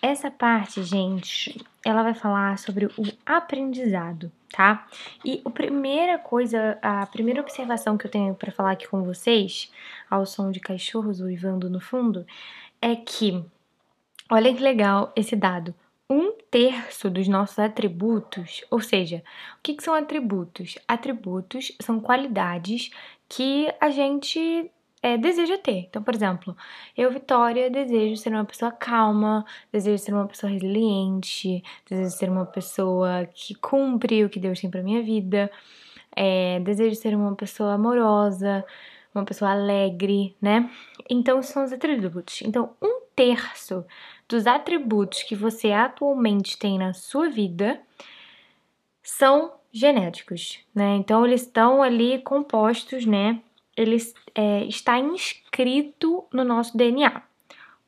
Essa 0.00 0.30
parte, 0.30 0.82
gente, 0.82 1.64
ela 1.84 2.02
vai 2.02 2.14
falar 2.14 2.58
sobre 2.58 2.86
o 2.86 2.92
aprendizado, 3.24 4.32
tá? 4.50 4.86
E 5.24 5.40
a 5.44 5.50
primeira 5.50 6.18
coisa, 6.18 6.76
a 6.82 7.06
primeira 7.06 7.40
observação 7.40 7.96
que 7.96 8.06
eu 8.06 8.10
tenho 8.10 8.34
para 8.34 8.50
falar 8.50 8.72
aqui 8.72 8.88
com 8.88 9.04
vocês, 9.04 9.70
ao 10.10 10.26
som 10.26 10.50
de 10.50 10.58
cachorros 10.58 11.20
uivando 11.20 11.70
no 11.70 11.78
fundo, 11.78 12.26
é 12.80 12.96
que, 12.96 13.44
olha 14.28 14.52
que 14.52 14.60
legal 14.60 15.12
esse 15.14 15.36
dado 15.36 15.72
terço 16.52 17.08
dos 17.08 17.26
nossos 17.28 17.58
atributos, 17.58 18.62
ou 18.70 18.78
seja, 18.78 19.24
o 19.58 19.62
que, 19.62 19.72
que 19.72 19.82
são 19.82 19.94
atributos? 19.94 20.78
Atributos 20.86 21.72
são 21.80 21.98
qualidades 21.98 22.90
que 23.26 23.72
a 23.80 23.88
gente 23.88 24.70
é, 25.02 25.16
deseja 25.16 25.56
ter. 25.56 25.86
Então, 25.88 26.02
por 26.02 26.14
exemplo, 26.14 26.54
eu, 26.94 27.10
Vitória, 27.10 27.70
desejo 27.70 28.20
ser 28.20 28.34
uma 28.34 28.44
pessoa 28.44 28.70
calma, 28.70 29.46
desejo 29.72 29.96
ser 29.96 30.12
uma 30.12 30.28
pessoa 30.28 30.52
resiliente, 30.52 31.64
desejo 31.88 32.10
ser 32.10 32.28
uma 32.28 32.44
pessoa 32.44 33.26
que 33.32 33.54
cumpre 33.54 34.22
o 34.22 34.28
que 34.28 34.38
Deus 34.38 34.60
tem 34.60 34.70
para 34.70 34.82
minha 34.82 35.02
vida, 35.02 35.50
é, 36.14 36.60
desejo 36.60 36.94
ser 36.96 37.16
uma 37.16 37.34
pessoa 37.34 37.72
amorosa, 37.72 38.62
uma 39.14 39.24
pessoa 39.24 39.52
alegre, 39.52 40.36
né? 40.40 40.70
Então, 41.08 41.42
são 41.42 41.64
os 41.64 41.72
atributos. 41.72 42.42
Então, 42.42 42.74
um 42.82 43.00
terço 43.16 43.86
dos 44.28 44.46
atributos 44.46 45.22
que 45.22 45.34
você 45.34 45.72
atualmente 45.72 46.58
tem 46.58 46.78
na 46.78 46.92
sua 46.92 47.28
vida 47.28 47.80
são 49.02 49.52
genéticos, 49.72 50.60
né? 50.74 50.96
Então 50.96 51.26
eles 51.26 51.42
estão 51.42 51.82
ali 51.82 52.20
compostos, 52.22 53.06
né? 53.06 53.40
Eles 53.76 54.14
é, 54.34 54.64
está 54.64 54.98
inscrito 54.98 56.24
no 56.32 56.44
nosso 56.44 56.76
DNA. 56.76 57.22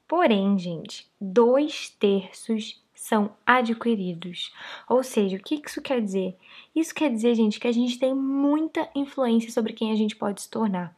Porém, 0.09 0.59
gente, 0.59 1.09
dois 1.21 1.91
terços 1.91 2.83
são 2.95 3.37
adquiridos. 3.45 4.53
Ou 4.89 5.03
seja, 5.03 5.37
o 5.37 5.41
que 5.41 5.61
isso 5.67 5.83
quer 5.83 6.01
dizer? 6.01 6.37
Isso 6.75 6.95
quer 6.95 7.11
dizer, 7.11 7.35
gente, 7.35 7.61
que 7.61 7.69
a 7.69 7.73
gente 7.73 7.99
tem 7.99 8.15
muita 8.15 8.89
influência 8.95 9.51
sobre 9.53 9.75
quem 9.75 9.93
a 9.93 9.95
gente 9.95 10.17
pode 10.17 10.41
se 10.41 10.51
tornar. 10.51 10.97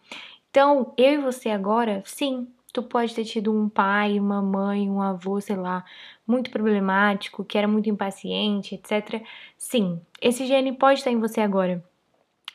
Então, 0.50 0.94
eu 0.96 1.14
e 1.14 1.18
você 1.18 1.50
agora, 1.50 2.02
sim, 2.06 2.46
Tu 2.76 2.82
pode 2.82 3.14
ter 3.14 3.24
tido 3.24 3.50
um 3.50 3.70
pai, 3.70 4.20
uma 4.20 4.42
mãe, 4.42 4.90
um 4.90 5.00
avô, 5.00 5.40
sei 5.40 5.56
lá, 5.56 5.82
muito 6.26 6.50
problemático, 6.50 7.42
que 7.42 7.56
era 7.56 7.66
muito 7.66 7.88
impaciente, 7.88 8.74
etc. 8.74 9.22
Sim, 9.56 9.98
esse 10.20 10.44
gene 10.44 10.74
pode 10.74 10.98
estar 10.98 11.10
em 11.10 11.18
você 11.18 11.40
agora. 11.40 11.82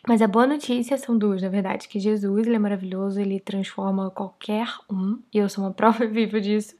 Mas 0.07 0.21
a 0.21 0.27
boa 0.27 0.45
notícia 0.45 0.95
são 0.95 1.17
duas, 1.17 1.41
na 1.41 1.49
verdade, 1.49 1.87
que 1.87 1.99
Jesus, 1.99 2.45
ele 2.45 2.55
é 2.55 2.59
maravilhoso, 2.59 3.19
ele 3.19 3.39
transforma 3.39 4.11
qualquer 4.11 4.67
um, 4.87 5.19
e 5.33 5.39
eu 5.39 5.49
sou 5.49 5.63
uma 5.63 5.73
prova 5.73 6.05
viva 6.05 6.39
disso. 6.39 6.75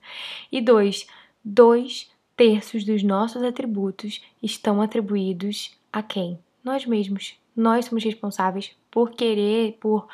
E 0.52 0.62
dois, 0.62 1.08
dois 1.44 2.12
terços 2.38 2.84
dos 2.84 3.02
nossos 3.02 3.42
atributos 3.42 4.24
estão 4.40 4.84
atribuídos 4.84 5.76
a 5.92 6.04
quem? 6.04 6.38
Nós 6.64 6.86
mesmos. 6.86 7.36
Nós 7.56 7.86
somos 7.86 8.04
responsáveis 8.04 8.72
por 8.92 9.10
querer, 9.10 9.80
por 9.82 10.08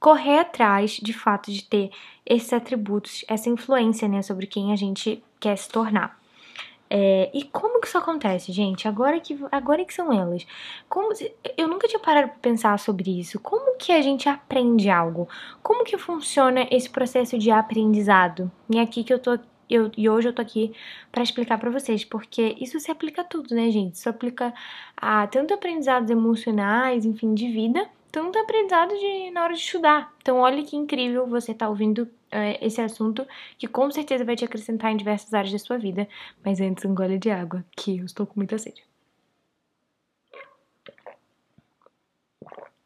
correr 0.00 0.38
atrás, 0.38 0.92
de 0.92 1.12
fato, 1.12 1.52
de 1.52 1.62
ter 1.62 1.90
esses 2.24 2.52
atributos, 2.52 3.24
essa 3.28 3.50
influência, 3.50 4.08
né, 4.08 4.22
sobre 4.22 4.46
quem 4.46 4.72
a 4.72 4.76
gente 4.76 5.22
quer 5.38 5.56
se 5.56 5.68
tornar. 5.68 6.18
É, 6.92 7.30
e 7.32 7.44
como 7.44 7.80
que 7.80 7.86
isso 7.86 7.98
acontece, 7.98 8.50
gente? 8.50 8.88
Agora 8.88 9.20
que, 9.20 9.38
agora 9.52 9.84
que 9.84 9.94
são 9.94 10.12
elas. 10.12 10.44
Como, 10.88 11.12
eu 11.56 11.68
nunca 11.68 11.86
tinha 11.86 12.00
parado 12.00 12.28
para 12.30 12.38
pensar 12.38 12.76
sobre 12.80 13.20
isso. 13.20 13.38
Como 13.38 13.76
que 13.78 13.92
a 13.92 14.02
gente 14.02 14.28
aprende 14.28 14.90
algo? 14.90 15.28
Como 15.62 15.84
que 15.84 15.96
funciona 15.96 16.66
esse 16.68 16.90
processo 16.90 17.38
de 17.38 17.50
aprendizado? 17.52 18.50
E 18.68 18.78
é 18.78 18.80
aqui 18.82 19.04
que 19.04 19.14
eu 19.14 19.20
tô 19.20 19.38
eu, 19.68 19.88
e 19.96 20.08
hoje 20.08 20.28
eu 20.28 20.32
tô 20.32 20.42
aqui 20.42 20.72
para 21.12 21.22
explicar 21.22 21.56
para 21.56 21.70
vocês, 21.70 22.04
porque 22.04 22.56
isso 22.60 22.80
se 22.80 22.90
aplica 22.90 23.22
a 23.22 23.24
tudo, 23.24 23.54
né, 23.54 23.70
gente? 23.70 23.94
Isso 23.94 24.08
aplica 24.08 24.52
a 24.96 25.28
tanto 25.28 25.54
aprendizados 25.54 26.10
emocionais, 26.10 27.04
enfim, 27.04 27.34
de 27.34 27.48
vida, 27.52 27.88
tanto 28.10 28.38
aprendizado 28.38 28.90
de, 28.90 29.30
na 29.30 29.44
hora 29.44 29.54
de 29.54 29.60
estudar. 29.60 30.12
Então, 30.20 30.38
olha 30.38 30.64
que 30.64 30.76
incrível 30.76 31.26
você 31.26 31.52
estar 31.52 31.66
tá 31.66 31.70
ouvindo 31.70 32.08
é, 32.30 32.64
esse 32.64 32.80
assunto, 32.80 33.26
que 33.58 33.66
com 33.66 33.90
certeza 33.90 34.24
vai 34.24 34.36
te 34.36 34.44
acrescentar 34.44 34.92
em 34.92 34.96
diversas 34.96 35.32
áreas 35.32 35.52
da 35.52 35.58
sua 35.58 35.78
vida. 35.78 36.08
Mas 36.44 36.60
antes, 36.60 36.84
um 36.84 36.94
gole 36.94 37.18
de 37.18 37.30
água, 37.30 37.64
que 37.76 37.98
eu 37.98 38.04
estou 38.04 38.26
com 38.26 38.34
muita 38.36 38.58
sede. 38.58 38.82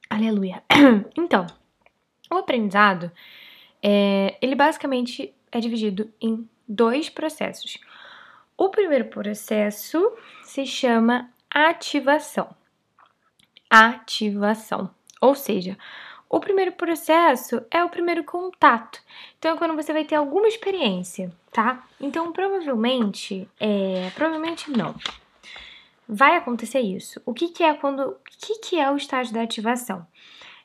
Aleluia. 0.08 0.62
Então, 1.16 1.46
o 2.30 2.36
aprendizado, 2.36 3.10
é, 3.82 4.36
ele 4.40 4.54
basicamente 4.54 5.34
é 5.50 5.60
dividido 5.60 6.12
em 6.20 6.48
dois 6.68 7.08
processos. 7.08 7.78
O 8.56 8.68
primeiro 8.68 9.06
processo 9.06 10.12
se 10.42 10.64
chama 10.64 11.30
ativação. 11.50 12.54
Ativação. 13.68 14.90
Ou 15.24 15.34
seja, 15.34 15.78
o 16.28 16.38
primeiro 16.38 16.72
processo 16.72 17.62
é 17.70 17.82
o 17.82 17.88
primeiro 17.88 18.22
contato. 18.24 19.00
Então 19.38 19.54
é 19.54 19.56
quando 19.56 19.74
você 19.74 19.90
vai 19.90 20.04
ter 20.04 20.16
alguma 20.16 20.46
experiência, 20.46 21.32
tá? 21.50 21.82
Então 21.98 22.30
provavelmente, 22.30 23.48
é, 23.58 24.10
provavelmente 24.14 24.70
não. 24.70 24.94
Vai 26.06 26.36
acontecer 26.36 26.80
isso. 26.80 27.22
O 27.24 27.32
que, 27.32 27.48
que 27.48 27.64
é 27.64 27.72
quando, 27.72 28.00
o 28.00 28.16
que, 28.38 28.58
que 28.58 28.78
é 28.78 28.90
o 28.90 28.98
estágio 28.98 29.32
da 29.32 29.40
ativação? 29.40 30.06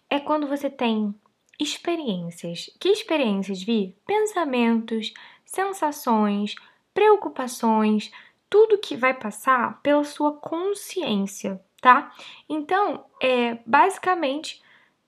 É 0.09 0.19
quando 0.19 0.45
você 0.45 0.69
tem 0.69 1.15
experiências. 1.57 2.69
Que 2.77 2.89
experiências, 2.89 3.63
Vi? 3.63 3.95
Pensamentos, 4.05 5.13
sensações, 5.45 6.53
preocupações, 6.93 8.11
tudo 8.49 8.77
que 8.77 8.97
vai 8.97 9.13
passar 9.13 9.81
pela 9.81 10.03
sua 10.03 10.33
consciência. 10.33 11.61
Tá? 11.81 12.11
Então, 12.47 13.05
é 13.21 13.57
basicamente 13.65 14.61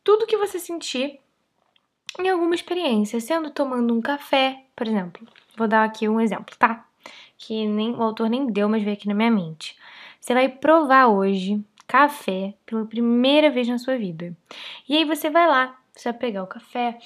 tudo 0.03 0.25
que 0.25 0.37
você 0.37 0.59
sentir 0.59 1.19
em 2.19 2.29
alguma 2.29 2.55
experiência, 2.55 3.19
sendo 3.19 3.49
tomando 3.49 3.93
um 3.93 4.01
café, 4.01 4.63
por 4.75 4.87
exemplo. 4.87 5.27
Vou 5.57 5.67
dar 5.67 5.83
aqui 5.83 6.07
um 6.07 6.19
exemplo, 6.19 6.55
tá? 6.57 6.85
Que 7.37 7.65
nem 7.65 7.91
o 7.91 8.03
autor 8.03 8.29
nem 8.29 8.47
deu, 8.47 8.67
mas 8.67 8.83
veio 8.83 8.95
aqui 8.95 9.07
na 9.07 9.13
minha 9.13 9.31
mente. 9.31 9.77
Você 10.19 10.33
vai 10.33 10.49
provar 10.49 11.07
hoje 11.07 11.63
café 11.87 12.53
pela 12.65 12.85
primeira 12.85 13.49
vez 13.49 13.67
na 13.67 13.77
sua 13.77 13.97
vida. 13.97 14.35
E 14.87 14.95
aí 14.95 15.05
você 15.05 15.29
vai 15.29 15.47
lá, 15.47 15.77
você 15.93 16.11
vai 16.11 16.19
pegar 16.19 16.43
o 16.43 16.47
café, 16.47 16.97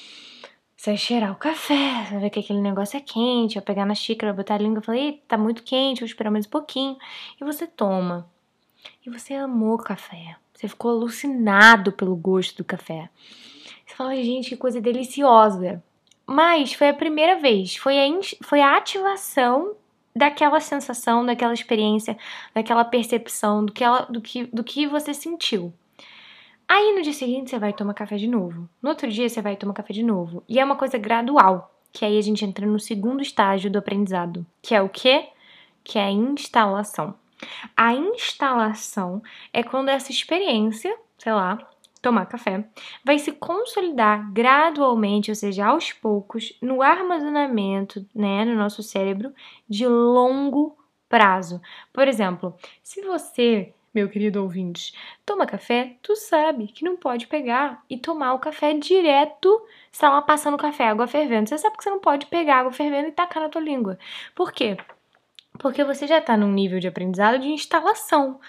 você 0.76 0.92
vai 0.92 0.98
cheirar 0.98 1.32
o 1.32 1.36
café, 1.36 2.04
você 2.06 2.12
vai 2.12 2.20
ver 2.20 2.30
que 2.30 2.40
aquele 2.40 2.62
negócio 2.62 2.98
é 2.98 3.02
quente, 3.02 3.56
vai 3.56 3.64
pegar 3.64 3.86
na 3.86 3.96
xícara, 3.96 4.34
botar 4.34 4.56
a 4.56 4.58
língua 4.58 4.80
e 4.80 4.86
falar, 4.86 4.98
Eita, 4.98 5.24
tá 5.30 5.38
muito 5.38 5.64
quente, 5.64 6.02
vou 6.02 6.06
esperar 6.06 6.30
mais 6.30 6.46
um 6.46 6.50
pouquinho. 6.50 6.98
E 7.40 7.44
você 7.44 7.66
toma. 7.66 8.30
E 9.06 9.10
você 9.10 9.34
amou 9.34 9.78
café. 9.78 10.36
Você 10.54 10.68
ficou 10.68 10.92
alucinado 10.92 11.92
pelo 11.92 12.16
gosto 12.16 12.58
do 12.58 12.64
café. 12.64 13.10
Você 13.86 13.96
fala, 13.96 14.16
gente, 14.16 14.50
que 14.50 14.58
coisa 14.58 14.82
deliciosa. 14.82 15.84
Mas 16.26 16.74
foi 16.74 16.90
a 16.90 16.94
primeira 16.94 17.40
vez, 17.40 17.76
foi 17.76 18.00
a, 18.00 18.08
foi 18.42 18.62
a 18.62 18.78
ativação 18.78 19.76
daquela 20.16 20.60
sensação, 20.60 21.26
daquela 21.26 21.54
experiência, 21.54 22.18
daquela 22.54 22.84
percepção, 22.86 23.64
do 23.66 23.72
que, 23.72 23.84
ela, 23.84 24.02
do 24.10 24.22
que, 24.22 24.46
do 24.46 24.64
que 24.64 24.88
você 24.88 25.14
sentiu. 25.14 25.74
Aí 26.68 26.96
no 26.96 27.02
dia 27.04 27.14
seguinte 27.14 27.52
você 27.52 27.60
vai 27.60 27.74
tomar 27.74 27.94
café 27.94 28.16
de 28.16 28.28
novo. 28.28 28.68
No 28.82 28.90
outro 28.90 29.08
dia 29.12 29.30
você 29.30 29.42
vai 29.42 29.56
tomar 29.56 29.74
café 29.74 29.94
de 29.94 30.02
novo. 30.02 30.44
E 30.50 30.60
é 30.60 30.66
uma 30.66 30.76
coisa 30.76 30.98
gradual, 30.98 31.72
que 31.92 32.04
aí 32.04 32.18
a 32.18 32.22
gente 32.22 32.44
entra 32.44 32.66
no 32.66 32.80
segundo 32.80 33.22
estágio 33.22 33.70
do 33.70 33.78
aprendizado, 33.78 34.46
que 34.62 34.74
é 34.74 34.82
o 34.82 34.90
quê? 34.90 35.28
Que 35.84 36.00
é 36.00 36.06
a 36.06 36.12
instalação. 36.12 37.14
A 37.76 37.94
instalação 37.94 39.22
é 39.52 39.64
quando 39.64 39.90
essa 39.90 40.12
experiência, 40.12 40.96
sei 41.18 41.34
lá, 41.34 41.58
tomar 42.02 42.28
café, 42.28 42.64
vai 43.04 43.18
se 43.18 43.32
consolidar 43.32 44.32
gradualmente, 44.32 45.32
ou 45.32 45.36
seja, 45.36 45.66
aos 45.66 45.92
poucos, 45.92 46.56
no 46.62 46.84
armazenamento, 46.84 48.06
né, 48.14 48.46
no 48.46 48.56
nosso 48.56 48.84
cérebro 48.84 49.34
de 49.68 49.88
longo 49.88 50.78
prazo. 51.10 51.60
Por 51.92 52.08
exemplo, 52.08 52.56
se 52.84 53.02
você, 53.02 53.74
meu 53.94 54.08
querido 54.08 54.44
ouvinte, 54.44 54.94
toma 55.26 55.48
café, 55.48 55.98
tu 56.04 56.16
sabe 56.16 56.68
que 56.68 56.86
não 56.86 56.96
pode 56.96 57.26
pegar 57.26 57.84
e 57.90 57.98
tomar 57.98 58.34
o 58.34 58.40
café 58.40 58.74
direto, 58.74 59.66
está 59.92 60.10
lá 60.10 60.22
passando 60.22 60.58
café, 60.58 60.90
água 60.90 61.08
fervendo. 61.08 61.50
Você 61.50 61.58
sabe 61.58 61.76
que 61.76 61.84
você 61.84 61.90
não 61.90 62.00
pode 62.00 62.28
pegar 62.28 62.58
água 62.60 62.72
fervendo 62.72 63.08
e 63.08 63.14
tacar 63.14 63.42
na 63.42 63.50
tua 63.50 63.62
língua. 63.62 63.98
Por 64.36 64.52
quê? 64.52 64.78
Porque 65.60 65.84
você 65.84 66.08
já 66.08 66.20
está 66.20 66.36
num 66.36 66.52
nível 66.52 66.80
de 66.80 66.88
aprendizado 66.88 67.40
de 67.40 67.48
instalação. 67.48 68.40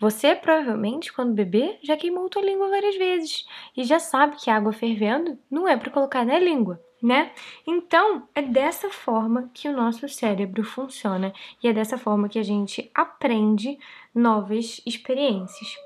Você 0.00 0.34
provavelmente, 0.34 1.12
quando 1.12 1.34
bebê, 1.34 1.76
já 1.82 1.96
queimou 1.96 2.28
tua 2.28 2.42
língua 2.42 2.70
várias 2.70 2.96
vezes 2.96 3.44
e 3.76 3.82
já 3.82 3.98
sabe 3.98 4.36
que 4.36 4.48
água 4.48 4.72
fervendo 4.72 5.36
não 5.50 5.66
é 5.66 5.76
para 5.76 5.90
colocar 5.90 6.24
na 6.24 6.38
língua, 6.38 6.80
né? 7.02 7.32
Então, 7.66 8.28
é 8.32 8.40
dessa 8.40 8.90
forma 8.90 9.50
que 9.52 9.68
o 9.68 9.76
nosso 9.76 10.08
cérebro 10.08 10.62
funciona 10.62 11.32
e 11.60 11.66
é 11.66 11.72
dessa 11.72 11.98
forma 11.98 12.28
que 12.28 12.38
a 12.38 12.44
gente 12.44 12.88
aprende 12.94 13.76
novas 14.14 14.80
experiências. 14.86 15.76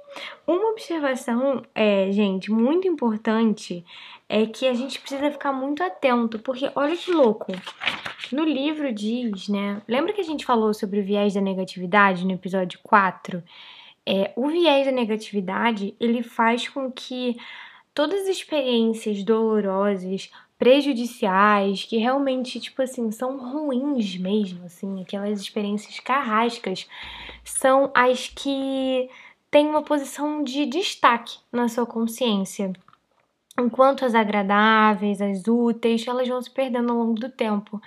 Uma 0.46 0.72
observação, 0.72 1.62
é, 1.74 2.12
gente, 2.12 2.50
muito 2.50 2.86
importante 2.86 3.82
é 4.28 4.44
que 4.44 4.66
a 4.66 4.74
gente 4.74 5.00
precisa 5.00 5.30
ficar 5.30 5.54
muito 5.54 5.82
atento, 5.82 6.38
porque 6.38 6.70
olha 6.74 6.96
que 6.96 7.10
louco. 7.10 7.52
No 8.30 8.44
livro 8.44 8.92
diz, 8.92 9.48
né? 9.48 9.82
Lembra 9.88 10.12
que 10.12 10.20
a 10.20 10.24
gente 10.24 10.44
falou 10.44 10.72
sobre 10.72 11.00
o 11.00 11.04
viés 11.04 11.34
da 11.34 11.40
negatividade 11.40 12.24
no 12.24 12.32
episódio 12.32 12.78
4? 12.82 13.42
É, 14.06 14.32
o 14.36 14.48
viés 14.48 14.86
da 14.86 14.92
negatividade 14.92 15.94
ele 15.98 16.22
faz 16.22 16.68
com 16.68 16.90
que 16.90 17.36
todas 17.94 18.22
as 18.22 18.28
experiências 18.28 19.22
dolorosas, 19.22 20.30
prejudiciais, 20.58 21.84
que 21.84 21.96
realmente, 21.96 22.60
tipo 22.60 22.82
assim, 22.82 23.10
são 23.10 23.36
ruins 23.36 24.16
mesmo, 24.16 24.64
assim, 24.64 25.02
aquelas 25.02 25.40
experiências 25.40 25.98
carrascas, 25.98 26.86
são 27.42 27.90
as 27.92 28.28
que 28.28 29.10
têm 29.50 29.66
uma 29.66 29.82
posição 29.82 30.44
de 30.44 30.64
destaque 30.66 31.36
na 31.50 31.68
sua 31.68 31.84
consciência. 31.84 32.72
Enquanto 33.58 34.04
as 34.04 34.14
agradáveis, 34.14 35.20
as 35.20 35.46
úteis, 35.46 36.06
elas 36.06 36.26
vão 36.26 36.40
se 36.40 36.50
perdendo 36.50 36.90
ao 36.90 36.98
longo 36.98 37.14
do 37.14 37.28
tempo. 37.28 37.80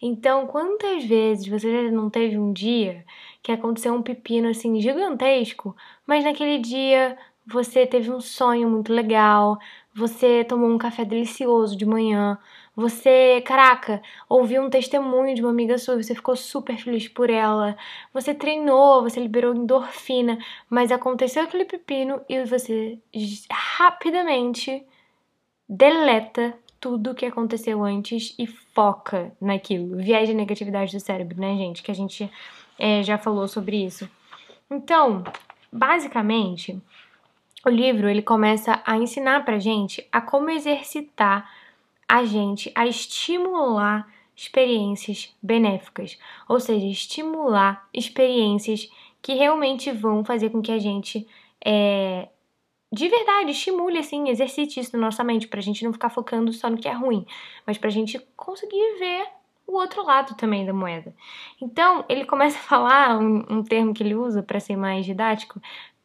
Então, 0.00 0.46
quantas 0.46 1.04
vezes 1.04 1.46
você 1.46 1.84
já 1.84 1.90
não 1.90 2.10
teve 2.10 2.38
um 2.38 2.52
dia 2.52 3.04
que 3.42 3.52
aconteceu 3.52 3.94
um 3.94 4.02
pepino 4.02 4.48
assim 4.48 4.80
gigantesco, 4.80 5.76
mas 6.06 6.24
naquele 6.24 6.58
dia 6.58 7.16
você 7.46 7.86
teve 7.86 8.10
um 8.10 8.20
sonho 8.20 8.68
muito 8.68 8.92
legal, 8.92 9.58
você 9.94 10.44
tomou 10.44 10.70
um 10.70 10.78
café 10.78 11.04
delicioso 11.04 11.76
de 11.76 11.84
manhã, 11.84 12.38
você, 12.74 13.42
caraca, 13.44 14.00
ouviu 14.28 14.62
um 14.62 14.70
testemunho 14.70 15.34
de 15.34 15.42
uma 15.42 15.50
amiga 15.50 15.76
sua, 15.76 16.02
você 16.02 16.14
ficou 16.14 16.34
super 16.34 16.76
feliz 16.78 17.06
por 17.06 17.28
ela, 17.28 17.76
você 18.14 18.34
treinou, 18.34 19.02
você 19.02 19.20
liberou 19.20 19.54
endorfina, 19.54 20.38
mas 20.70 20.90
aconteceu 20.90 21.42
aquele 21.42 21.66
pepino 21.66 22.22
e 22.28 22.44
você 22.44 22.98
rapidamente 23.50 24.86
deleta 25.72 26.54
tudo 26.78 27.12
o 27.12 27.14
que 27.14 27.24
aconteceu 27.24 27.82
antes 27.82 28.34
e 28.38 28.46
foca 28.46 29.32
naquilo. 29.40 29.96
Viés 29.96 30.28
de 30.28 30.34
negatividade 30.34 30.92
do 30.92 31.00
cérebro, 31.00 31.40
né, 31.40 31.56
gente? 31.56 31.82
Que 31.82 31.90
a 31.90 31.94
gente 31.94 32.30
é, 32.78 33.02
já 33.02 33.16
falou 33.16 33.48
sobre 33.48 33.82
isso. 33.82 34.06
Então, 34.70 35.24
basicamente, 35.72 36.78
o 37.64 37.70
livro 37.70 38.06
ele 38.06 38.20
começa 38.20 38.82
a 38.84 38.98
ensinar 38.98 39.46
pra 39.46 39.58
gente 39.58 40.06
a 40.12 40.20
como 40.20 40.50
exercitar 40.50 41.50
a 42.06 42.22
gente 42.24 42.70
a 42.74 42.86
estimular 42.86 44.06
experiências 44.36 45.34
benéficas, 45.42 46.18
ou 46.46 46.60
seja, 46.60 46.84
estimular 46.84 47.88
experiências 47.94 48.90
que 49.22 49.32
realmente 49.34 49.90
vão 49.90 50.22
fazer 50.22 50.50
com 50.50 50.60
que 50.60 50.72
a 50.72 50.78
gente 50.78 51.26
é, 51.64 52.28
de 52.92 53.08
verdade, 53.08 53.52
estimule, 53.52 53.98
assim, 53.98 54.28
exercite 54.28 54.78
isso 54.78 54.94
na 54.94 55.06
nossa 55.06 55.24
mente, 55.24 55.48
pra 55.48 55.62
gente 55.62 55.82
não 55.82 55.94
ficar 55.94 56.10
focando 56.10 56.52
só 56.52 56.68
no 56.68 56.76
que 56.76 56.88
é 56.88 56.92
ruim, 56.92 57.24
mas 57.66 57.78
pra 57.78 57.88
gente 57.88 58.18
conseguir 58.36 58.98
ver 58.98 59.26
o 59.66 59.72
outro 59.72 60.04
lado 60.04 60.36
também 60.36 60.66
da 60.66 60.74
moeda. 60.74 61.14
Então, 61.60 62.04
ele 62.06 62.26
começa 62.26 62.58
a 62.58 62.62
falar 62.62 63.18
um, 63.18 63.44
um 63.48 63.62
termo 63.62 63.94
que 63.94 64.02
ele 64.02 64.14
usa 64.14 64.42
para 64.42 64.60
ser 64.60 64.76
mais 64.76 65.06
didático, 65.06 65.58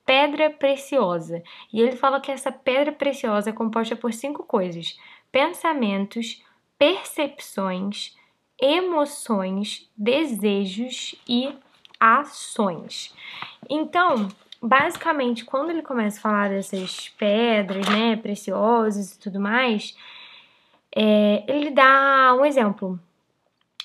pedra 0.06 0.50
preciosa. 0.50 1.43
E 1.73 1.82
ele 1.82 1.91
fala 1.91 2.21
que 2.21 2.32
essa 2.32 2.54
pedra 2.54 2.93
preciosa 2.93 3.50
é 3.50 3.54
composta 3.54 3.95
por 3.95 4.13
cinco 4.13 4.43
coisas: 4.43 4.97
pensamentos, 5.30 6.41
percepções, 6.78 8.15
emoções, 8.62 9.91
desejos 9.97 11.15
e 11.28 11.54
ações. 12.00 13.13
Então, 13.69 14.30
basicamente, 14.62 15.46
quando 15.46 15.70
ele 15.70 15.82
começa 15.82 16.17
a 16.17 16.22
falar 16.22 16.50
dessas 16.50 17.10
pedras, 17.10 17.88
né, 17.89 18.15
preciosas 18.15 19.13
e 19.13 19.20
tudo 19.20 19.39
mais, 19.39 19.96
é, 20.96 21.43
ele 21.48 21.72
dá 21.72 22.36
um 22.39 22.46
exemplo. 22.46 23.00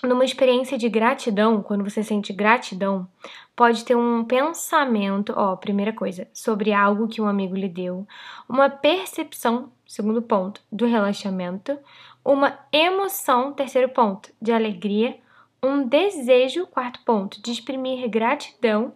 Numa 0.02 0.24
experiência 0.24 0.76
de 0.76 0.88
gratidão, 0.88 1.62
quando 1.62 1.84
você 1.84 2.02
sente 2.02 2.32
gratidão, 2.32 3.06
pode 3.54 3.84
ter 3.84 3.94
um 3.94 4.24
pensamento, 4.24 5.32
ó, 5.36 5.54
primeira 5.54 5.92
coisa, 5.92 6.26
sobre 6.32 6.72
algo 6.72 7.06
que 7.06 7.20
um 7.20 7.28
amigo 7.28 7.54
lhe 7.54 7.68
deu, 7.68 8.04
uma 8.48 8.68
percepção, 8.68 9.70
segundo 9.86 10.20
ponto, 10.20 10.60
do 10.72 10.86
relaxamento, 10.86 11.78
uma 12.24 12.58
emoção, 12.72 13.52
terceiro 13.52 13.90
ponto, 13.90 14.32
de 14.42 14.50
alegria, 14.52 15.16
um 15.62 15.86
desejo, 15.86 16.66
quarto 16.66 17.00
ponto, 17.04 17.40
de 17.40 17.52
exprimir 17.52 18.08
gratidão 18.08 18.92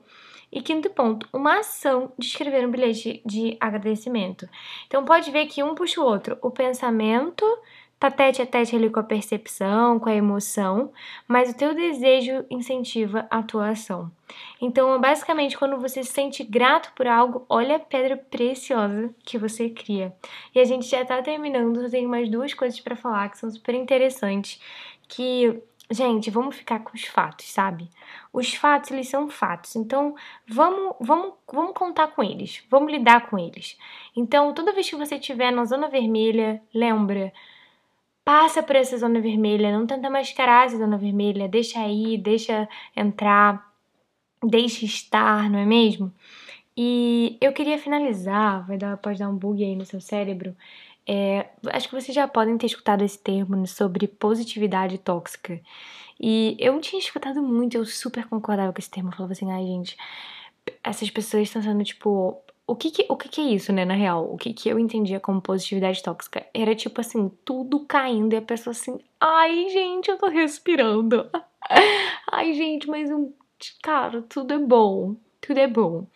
e 0.51 0.63
quinto 0.63 0.89
ponto, 0.91 1.29
uma 1.33 1.59
ação 1.59 2.13
de 2.19 2.27
escrever 2.27 2.67
um 2.67 2.71
bilhete 2.71 3.23
de 3.25 3.57
agradecimento. 3.61 4.49
Então 4.87 5.05
pode 5.05 5.31
ver 5.31 5.47
que 5.47 5.63
um 5.63 5.75
puxa 5.75 6.01
o 6.01 6.05
outro. 6.05 6.39
O 6.41 6.51
pensamento 6.51 7.45
tá 7.99 8.11
tete 8.11 8.43
a 8.43 8.47
tete 8.47 8.77
ali 8.77 8.91
com 8.91 9.01
a 9.01 9.05
percepção, 9.05 9.99
com 9.99 10.09
a 10.09 10.15
emoção, 10.15 10.93
mas 11.27 11.51
o 11.51 11.57
teu 11.57 11.75
desejo 11.75 12.45
incentiva 12.51 13.27
a 13.31 13.43
tua 13.43 13.71
ação. 13.71 14.11
Então, 14.61 15.01
basicamente, 15.01 15.57
quando 15.57 15.79
você 15.79 16.03
se 16.03 16.13
sente 16.13 16.45
grato 16.45 16.93
por 16.95 17.07
algo, 17.07 17.45
olha 17.49 17.77
a 17.77 17.81
pedra 17.81 18.17
preciosa 18.17 19.15
que 19.25 19.39
você 19.39 19.71
cria. 19.71 20.15
E 20.55 20.61
a 20.61 20.65
gente 20.65 20.87
já 20.87 21.05
tá 21.05 21.23
terminando, 21.23 21.83
eu 21.83 21.91
tenho 21.91 22.09
mais 22.09 22.29
duas 22.29 22.53
coisas 22.53 22.79
para 22.81 22.97
falar 22.97 23.31
que 23.31 23.39
são 23.39 23.51
super 23.51 23.75
interessantes, 23.75 24.61
que 25.09 25.63
Gente, 25.89 26.31
vamos 26.31 26.57
ficar 26.57 26.81
com 26.81 26.97
os 26.97 27.05
fatos, 27.05 27.47
sabe? 27.47 27.89
Os 28.37 28.53
fatos, 28.53 28.91
eles 28.91 29.09
são 29.09 29.31
fatos. 29.31 29.77
Então, 29.77 30.15
vamos, 30.47 30.95
vamos, 31.01 31.33
vamos 31.51 31.73
contar 31.73 32.09
com 32.09 32.23
eles. 32.23 32.63
Vamos 32.71 32.93
lidar 32.93 33.31
com 33.31 33.39
eles. 33.39 33.79
Então, 34.15 34.53
toda 34.53 34.75
vez 34.75 34.91
que 34.91 34.95
você 34.95 35.15
estiver 35.15 35.51
na 35.51 35.65
zona 35.65 35.89
vermelha, 35.89 36.63
lembra, 36.75 37.33
passa 38.23 38.63
por 38.63 38.77
essa 38.77 38.99
zona 38.99 39.23
vermelha, 39.23 39.73
não 39.73 39.87
tenta 39.87 40.11
mascarar 40.11 40.67
essa 40.67 40.77
zona 40.77 40.99
vermelha, 40.99 41.49
deixa 41.49 41.81
aí, 41.81 42.19
deixa 42.19 42.69
entrar, 42.95 43.73
deixa 44.45 44.85
estar, 44.85 45.49
não 45.49 45.59
é 45.59 45.65
mesmo? 45.65 46.13
E 46.77 47.39
eu 47.41 47.55
queria 47.55 47.79
finalizar, 47.79 48.67
vai 48.67 48.77
dar, 48.77 48.99
pode 48.99 49.19
dar 49.19 49.31
um 49.31 49.37
bug 49.37 49.65
aí 49.65 49.75
no 49.75 49.87
seu 49.87 49.99
cérebro. 49.99 50.55
É, 51.07 51.49
acho 51.73 51.89
que 51.89 51.95
vocês 51.95 52.15
já 52.15 52.29
podem 52.29 52.59
ter 52.59 52.67
escutado 52.67 53.03
esse 53.03 53.19
termo 53.19 53.67
sobre 53.67 54.07
positividade 54.07 54.99
tóxica. 54.99 55.59
E 56.21 56.57
eu 56.59 56.81
tinha 56.81 56.99
escutado 56.99 57.43
muito, 57.43 57.77
eu 57.77 57.85
super 57.85 58.27
concordava 58.27 58.73
com 58.73 58.79
esse 58.79 58.91
termo. 58.91 59.11
Eu 59.11 59.17
falava 59.17 59.33
assim, 59.33 59.51
ai 59.51 59.65
gente, 59.65 59.97
essas 60.83 61.11
pessoas 61.11 61.45
estão 61.45 61.63
sendo 61.63 61.85
tipo. 61.85 62.41
O 62.69 62.75
que 62.75 62.91
que, 62.91 63.07
o 63.09 63.17
que 63.17 63.29
que 63.29 63.41
é 63.41 63.45
isso, 63.45 63.73
né, 63.73 63.85
na 63.85 63.95
real? 63.95 64.29
O 64.33 64.37
que 64.37 64.53
que 64.53 64.69
eu 64.69 64.77
entendia 64.77 65.21
como 65.21 65.41
positividade 65.41 66.03
tóxica? 66.03 66.45
Era 66.53 66.75
tipo 66.75 67.01
assim, 67.01 67.31
tudo 67.45 67.87
caindo 67.87 68.33
e 68.33 68.37
a 68.37 68.43
pessoa 68.43 68.73
assim, 68.73 68.99
ai 69.21 69.69
gente, 69.69 70.11
eu 70.11 70.19
tô 70.19 70.27
respirando. 70.29 71.31
ai 72.33 72.53
gente, 72.55 72.89
mas 72.89 73.11
um. 73.11 73.33
Cara, 73.83 74.23
tudo 74.23 74.53
é 74.53 74.59
bom 74.59 75.15
tudo 75.47 75.59
é 75.59 75.69
bom. 75.69 76.07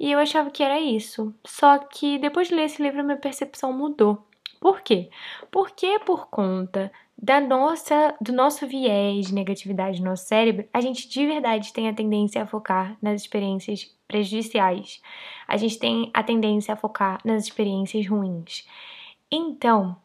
E 0.00 0.10
eu 0.10 0.18
achava 0.18 0.50
que 0.50 0.62
era 0.62 0.80
isso. 0.80 1.34
Só 1.44 1.78
que 1.78 2.18
depois 2.18 2.48
de 2.48 2.54
ler 2.54 2.64
esse 2.64 2.82
livro, 2.82 3.04
minha 3.04 3.18
percepção 3.18 3.72
mudou. 3.72 4.26
Por 4.60 4.80
quê? 4.80 5.10
Porque 5.50 5.98
por 6.00 6.28
conta 6.28 6.90
da 7.20 7.40
nossa, 7.40 8.14
do 8.20 8.32
nosso 8.32 8.64
viés 8.66 9.26
de 9.26 9.34
negatividade 9.34 10.00
no 10.00 10.10
nosso 10.10 10.26
cérebro, 10.26 10.68
a 10.72 10.80
gente 10.80 11.08
de 11.08 11.26
verdade 11.26 11.72
tem 11.72 11.88
a 11.88 11.94
tendência 11.94 12.40
a 12.42 12.46
focar 12.46 12.96
nas 13.02 13.22
experiências 13.22 13.92
prejudiciais. 14.06 15.02
A 15.48 15.56
gente 15.56 15.78
tem 15.78 16.10
a 16.14 16.22
tendência 16.22 16.72
a 16.72 16.76
focar 16.76 17.20
nas 17.24 17.44
experiências 17.44 18.06
ruins. 18.06 18.64
Então, 19.30 19.96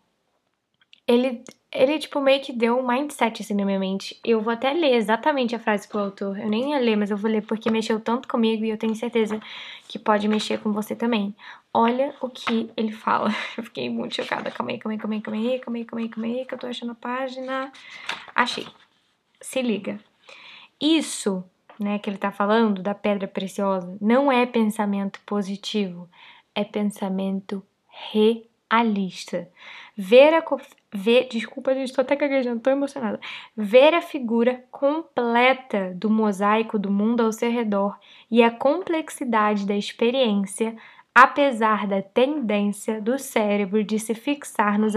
ele 1.08 1.44
ele, 1.74 1.98
tipo, 1.98 2.22
meio 2.22 2.40
que 2.40 2.54
deu 2.54 2.78
um 2.78 2.86
mindset 2.86 3.42
assim 3.42 3.56
na 3.56 3.66
minha 3.66 3.80
mente. 3.80 4.20
Eu 4.24 4.42
vou 4.42 4.54
até 4.54 4.72
ler 4.74 4.94
exatamente 4.94 5.56
a 5.56 5.60
frase 5.60 5.88
pro 5.88 6.00
autor. 6.00 6.38
Eu 6.38 6.48
nem 6.48 6.72
ia 6.72 6.80
ler, 6.80 6.96
mas 6.96 7.10
eu 7.10 7.18
vou 7.18 7.30
ler 7.30 7.42
porque 7.42 7.72
mexeu 7.72 8.00
tanto 8.00 8.28
comigo 8.28 8.64
e 8.64 8.70
eu 8.70 8.78
tenho 8.78 8.96
certeza 8.96 9.40
que 9.88 9.98
pode 9.98 10.28
mexer 10.28 10.60
com 10.60 10.72
você 10.72 10.96
também. 10.96 11.36
Olha 11.74 12.14
o 12.22 12.30
que 12.30 12.70
ele 12.78 12.92
fala. 12.92 13.32
Eu 13.58 13.64
fiquei 13.64 13.90
muito 13.90 14.16
chocada. 14.16 14.52
Calma 14.52 14.72
aí, 14.72 14.78
calma 14.78 14.94
aí, 14.94 15.00
calma 15.00 15.16
aí, 15.16 15.22
calma 15.22 15.40
aí, 15.40 15.60
calma 15.60 15.78
aí, 15.80 15.86
calma 15.86 16.02
aí, 16.02 16.10
calma 16.10 16.28
aí, 16.28 16.46
que 16.46 16.54
eu 16.54 16.60
tô 16.60 16.68
achando 16.68 16.92
a 16.92 16.96
página. 16.96 17.72
Achei. 18.36 18.68
Se 19.42 19.62
liga. 19.62 20.00
Isso, 20.80 21.44
né, 21.80 21.98
que 21.98 22.10
ele 22.10 22.18
tá 22.18 22.32
falando 22.32 22.84
da 22.84 22.94
pedra 22.94 23.28
preciosa, 23.28 23.98
não 24.00 24.32
é 24.32 24.46
pensamento 24.46 25.20
positivo, 25.26 26.08
é 26.54 26.64
pensamento 26.64 27.64
realista. 27.90 29.50
Ver 29.98 30.34
a, 30.34 30.44
ver, 30.94 31.28
desculpa, 31.30 31.74
gente, 31.74 31.92
tô 31.92 32.02
até 32.02 32.16
gaguejando, 32.16 32.62
tô 32.62 32.70
emocionada. 32.70 33.20
Ver 33.58 33.94
a 33.94 34.02
figura 34.02 34.64
completa 34.72 35.94
do 35.96 36.10
mosaico 36.10 36.78
do 36.78 36.92
mundo 36.92 37.22
ao 37.22 37.32
seu 37.32 37.52
redor 37.52 37.98
e 38.30 38.44
a 38.44 38.52
complexidade 38.52 39.66
da 39.66 39.76
experiência, 39.76 40.76
apesar 41.14 41.88
da 41.88 42.02
tendência 42.02 43.02
do 43.02 43.18
cérebro 43.18 43.84
de 43.84 43.98
se 43.98 44.14
fixar 44.14 44.78
nos 44.78 44.94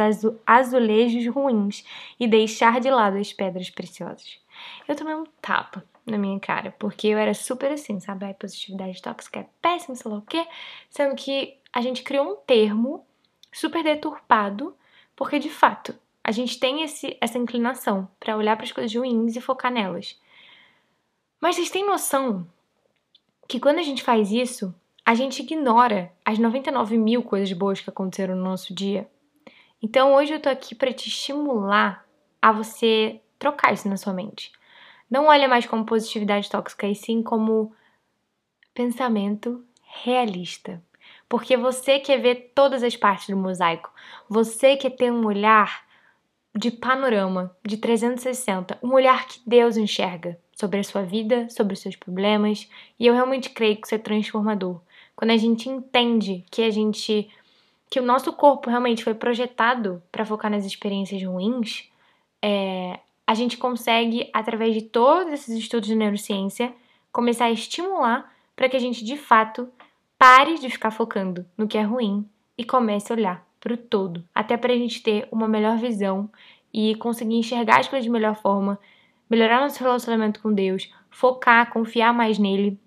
azulejos 0.46 1.26
ruins 1.28 1.84
e 2.20 2.26
deixar 2.26 2.80
de 2.80 2.90
lado 2.90 3.16
as 3.16 3.32
pedras 3.32 3.70
preciosas. 3.70 4.38
Eu 4.86 4.94
tomei 4.94 5.14
um 5.14 5.24
tapa 5.40 5.82
na 6.04 6.16
minha 6.16 6.38
cara, 6.38 6.74
porque 6.78 7.08
eu 7.08 7.18
era 7.18 7.34
super 7.34 7.72
assim, 7.72 7.98
sabe? 8.00 8.24
A 8.24 8.34
positividade 8.34 9.02
tóxica 9.02 9.40
é 9.40 9.46
péssima, 9.60 9.96
sei 9.96 10.10
lá 10.10 10.18
o 10.18 10.22
quê, 10.22 10.46
sendo 10.88 11.16
que 11.16 11.58
a 11.72 11.80
gente 11.80 12.02
criou 12.02 12.32
um 12.32 12.36
termo 12.36 13.04
super 13.52 13.82
deturpado 13.82 14.74
porque 15.16 15.38
de 15.38 15.50
fato, 15.50 15.98
a 16.22 16.30
gente 16.30 16.60
tem 16.60 16.82
esse, 16.82 17.16
essa 17.20 17.38
inclinação 17.38 18.08
para 18.20 18.36
olhar 18.36 18.54
para 18.56 18.66
as 18.66 18.72
coisas 18.72 18.94
ruins 18.94 19.34
e 19.34 19.40
focar 19.40 19.72
nelas. 19.72 20.20
Mas 21.40 21.56
vocês 21.56 21.70
têm 21.70 21.86
noção 21.86 22.46
que 23.48 23.58
quando 23.58 23.78
a 23.78 23.82
gente 23.82 24.02
faz 24.02 24.30
isso, 24.30 24.74
a 25.04 25.14
gente 25.14 25.42
ignora 25.42 26.12
as 26.24 26.38
99 26.38 26.98
mil 26.98 27.22
coisas 27.22 27.52
boas 27.52 27.80
que 27.80 27.88
aconteceram 27.88 28.36
no 28.36 28.42
nosso 28.42 28.74
dia? 28.74 29.08
Então 29.80 30.14
hoje 30.14 30.34
eu 30.34 30.40
tô 30.40 30.48
aqui 30.48 30.74
para 30.74 30.92
te 30.92 31.08
estimular 31.08 32.04
a 32.42 32.52
você 32.52 33.20
trocar 33.38 33.72
isso 33.72 33.88
na 33.88 33.96
sua 33.96 34.12
mente. 34.12 34.50
Não 35.08 35.26
olha 35.26 35.46
mais 35.46 35.66
como 35.66 35.86
positividade 35.86 36.50
tóxica, 36.50 36.88
e 36.88 36.94
sim 36.94 37.22
como 37.22 37.72
pensamento 38.74 39.64
realista. 40.02 40.82
Porque 41.28 41.56
você 41.56 41.98
quer 41.98 42.20
ver 42.20 42.52
todas 42.54 42.82
as 42.82 42.96
partes 42.96 43.28
do 43.28 43.36
mosaico. 43.36 43.90
Você 44.28 44.76
quer 44.76 44.90
ter 44.90 45.12
um 45.12 45.26
olhar 45.26 45.84
de 46.54 46.70
panorama, 46.70 47.54
de 47.64 47.76
360, 47.76 48.78
um 48.82 48.92
olhar 48.92 49.26
que 49.26 49.40
Deus 49.46 49.76
enxerga 49.76 50.38
sobre 50.54 50.80
a 50.80 50.84
sua 50.84 51.02
vida, 51.02 51.48
sobre 51.50 51.74
os 51.74 51.80
seus 51.80 51.96
problemas, 51.96 52.68
e 52.98 53.06
eu 53.06 53.12
realmente 53.12 53.50
creio 53.50 53.76
que 53.76 53.86
isso 53.86 53.94
é 53.94 53.98
transformador. 53.98 54.80
Quando 55.14 55.32
a 55.32 55.36
gente 55.36 55.68
entende 55.68 56.44
que 56.50 56.62
a 56.62 56.70
gente 56.70 57.28
que 57.88 58.00
o 58.00 58.02
nosso 58.02 58.32
corpo 58.32 58.68
realmente 58.68 59.04
foi 59.04 59.14
projetado 59.14 60.02
para 60.10 60.24
focar 60.24 60.50
nas 60.50 60.64
experiências 60.64 61.22
ruins, 61.22 61.88
é, 62.42 62.98
a 63.24 63.34
gente 63.34 63.56
consegue, 63.56 64.28
através 64.32 64.74
de 64.74 64.82
todos 64.82 65.32
esses 65.32 65.56
estudos 65.56 65.88
de 65.88 65.94
neurociência, 65.94 66.74
começar 67.12 67.44
a 67.44 67.52
estimular 67.52 68.32
para 68.56 68.68
que 68.68 68.76
a 68.76 68.80
gente 68.80 69.04
de 69.04 69.16
fato 69.16 69.68
Pare 70.18 70.58
de 70.58 70.70
ficar 70.70 70.90
focando 70.90 71.44
no 71.58 71.68
que 71.68 71.76
é 71.76 71.82
ruim 71.82 72.26
e 72.56 72.64
comece 72.64 73.12
a 73.12 73.16
olhar 73.16 73.46
para 73.60 73.74
o 73.74 73.76
todo, 73.76 74.24
até 74.34 74.56
para 74.56 74.72
a 74.72 74.76
gente 74.76 75.02
ter 75.02 75.28
uma 75.30 75.46
melhor 75.46 75.76
visão 75.76 76.30
e 76.72 76.94
conseguir 76.94 77.34
enxergar 77.34 77.80
as 77.80 77.88
coisas 77.88 78.04
de 78.04 78.10
melhor 78.10 78.34
forma, 78.34 78.78
melhorar 79.28 79.60
nosso 79.60 79.82
relacionamento 79.82 80.40
com 80.40 80.52
Deus, 80.52 80.90
focar, 81.10 81.70
confiar 81.70 82.14
mais 82.14 82.38
nele 82.38 82.78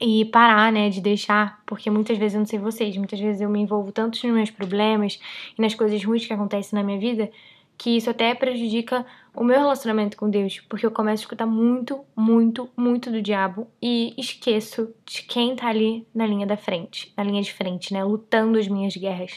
e 0.00 0.24
parar, 0.24 0.72
né, 0.72 0.88
de 0.88 1.02
deixar, 1.02 1.62
porque 1.66 1.90
muitas 1.90 2.16
vezes 2.16 2.34
eu 2.34 2.38
não 2.38 2.46
sei 2.46 2.58
vocês, 2.58 2.96
muitas 2.96 3.20
vezes 3.20 3.42
eu 3.42 3.50
me 3.50 3.60
envolvo 3.60 3.92
tanto 3.92 4.26
nos 4.26 4.34
meus 4.34 4.50
problemas 4.50 5.20
e 5.58 5.60
nas 5.60 5.74
coisas 5.74 6.02
ruins 6.02 6.26
que 6.26 6.32
acontecem 6.32 6.78
na 6.78 6.82
minha 6.82 6.98
vida 6.98 7.30
que 7.80 7.96
isso 7.96 8.10
até 8.10 8.34
prejudica 8.34 9.06
o 9.34 9.42
meu 9.42 9.58
relacionamento 9.58 10.14
com 10.14 10.28
Deus, 10.28 10.60
porque 10.68 10.84
eu 10.84 10.90
começo 10.90 11.22
a 11.22 11.24
escutar 11.24 11.46
muito, 11.46 12.04
muito, 12.14 12.68
muito 12.76 13.10
do 13.10 13.22
diabo 13.22 13.66
e 13.80 14.12
esqueço 14.18 14.94
de 15.06 15.22
quem 15.22 15.56
tá 15.56 15.68
ali 15.68 16.06
na 16.14 16.26
linha 16.26 16.46
da 16.46 16.58
frente, 16.58 17.10
na 17.16 17.24
linha 17.24 17.40
de 17.40 17.50
frente, 17.50 17.94
né, 17.94 18.04
lutando 18.04 18.58
as 18.58 18.68
minhas 18.68 18.94
guerras. 18.94 19.32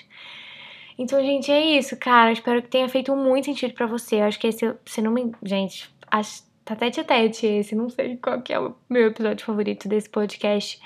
Então, 0.97 1.21
gente, 1.21 1.49
é 1.49 1.77
isso, 1.77 1.95
cara. 1.95 2.33
Espero 2.33 2.61
que 2.61 2.67
tenha 2.67 2.89
feito 2.89 3.15
muito 3.15 3.45
sentido 3.45 3.73
para 3.73 3.87
você. 3.87 4.17
Eu 4.17 4.25
acho 4.25 4.37
que 4.37 4.47
esse, 4.47 4.75
se 4.85 5.01
não 5.01 5.13
me, 5.13 5.31
gente, 5.41 5.89
acho, 6.11 6.43
tá 6.65 6.75
tete 6.75 6.99
a 6.99 7.03
tete 7.05 7.45
esse, 7.45 7.73
não 7.73 7.89
sei 7.89 8.17
qual 8.17 8.41
que 8.41 8.51
é 8.51 8.59
o 8.59 8.75
meu 8.89 9.07
episódio 9.07 9.45
favorito 9.45 9.87
desse 9.87 10.09
podcast, 10.09 10.81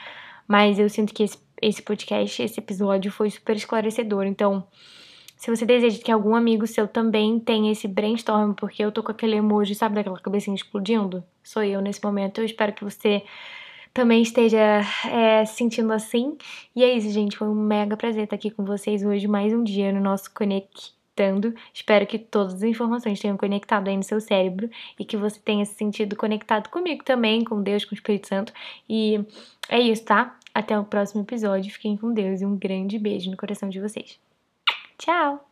mas 0.47 0.77
eu 0.77 0.87
sinto 0.91 1.11
que 1.11 1.23
esse, 1.23 1.39
esse 1.59 1.81
podcast, 1.81 2.43
esse 2.43 2.59
episódio 2.59 3.11
foi 3.11 3.31
super 3.31 3.55
esclarecedor. 3.55 4.25
Então, 4.25 4.63
se 5.37 5.51
você 5.51 5.65
deseja 5.65 6.01
que 6.03 6.11
algum 6.11 6.35
amigo 6.35 6.65
seu 6.65 6.87
também 6.87 7.39
tenha 7.39 7.71
esse 7.71 7.87
brainstorm, 7.87 8.53
porque 8.53 8.83
eu 8.83 8.91
tô 8.91 9.03
com 9.03 9.11
aquele 9.11 9.35
emoji, 9.35 9.75
sabe, 9.75 9.95
daquela 9.95 10.19
cabecinha 10.19 10.55
explodindo? 10.55 11.23
Sou 11.43 11.63
eu 11.63 11.79
nesse 11.79 12.03
momento. 12.03 12.41
Eu 12.41 12.45
espero 12.45 12.73
que 12.73 12.83
você 12.83 13.23
também 13.93 14.21
esteja 14.21 14.81
é, 15.11 15.45
sentindo 15.45 15.93
assim. 15.93 16.37
E 16.75 16.83
é 16.83 16.91
isso, 16.91 17.09
gente. 17.11 17.37
Foi 17.37 17.47
um 17.47 17.53
mega 17.53 17.95
prazer 17.95 18.23
estar 18.23 18.35
aqui 18.35 18.49
com 18.49 18.65
vocês 18.65 19.05
hoje, 19.05 19.27
mais 19.27 19.53
um 19.53 19.63
dia 19.63 19.93
no 19.93 20.01
nosso 20.01 20.33
Conectando. 20.33 21.53
Espero 21.71 22.07
que 22.07 22.17
todas 22.17 22.55
as 22.55 22.63
informações 22.63 23.19
tenham 23.19 23.37
conectado 23.37 23.87
aí 23.89 23.95
no 23.95 24.03
seu 24.03 24.19
cérebro 24.19 24.69
e 24.99 25.05
que 25.05 25.17
você 25.17 25.39
tenha 25.39 25.65
se 25.65 25.75
sentido 25.75 26.15
conectado 26.15 26.69
comigo 26.69 27.03
também, 27.03 27.43
com 27.43 27.61
Deus, 27.61 27.85
com 27.85 27.93
o 27.93 27.97
Espírito 27.97 28.27
Santo. 28.27 28.51
E 28.89 29.23
é 29.69 29.79
isso, 29.79 30.03
tá? 30.03 30.35
Até 30.51 30.77
o 30.79 30.83
próximo 30.83 31.21
episódio. 31.21 31.71
Fiquem 31.71 31.95
com 31.95 32.11
Deus 32.11 32.41
e 32.41 32.45
um 32.45 32.57
grande 32.57 32.97
beijo 32.97 33.29
no 33.29 33.37
coração 33.37 33.69
de 33.69 33.79
vocês. 33.79 34.26
Tchau! 34.97 35.46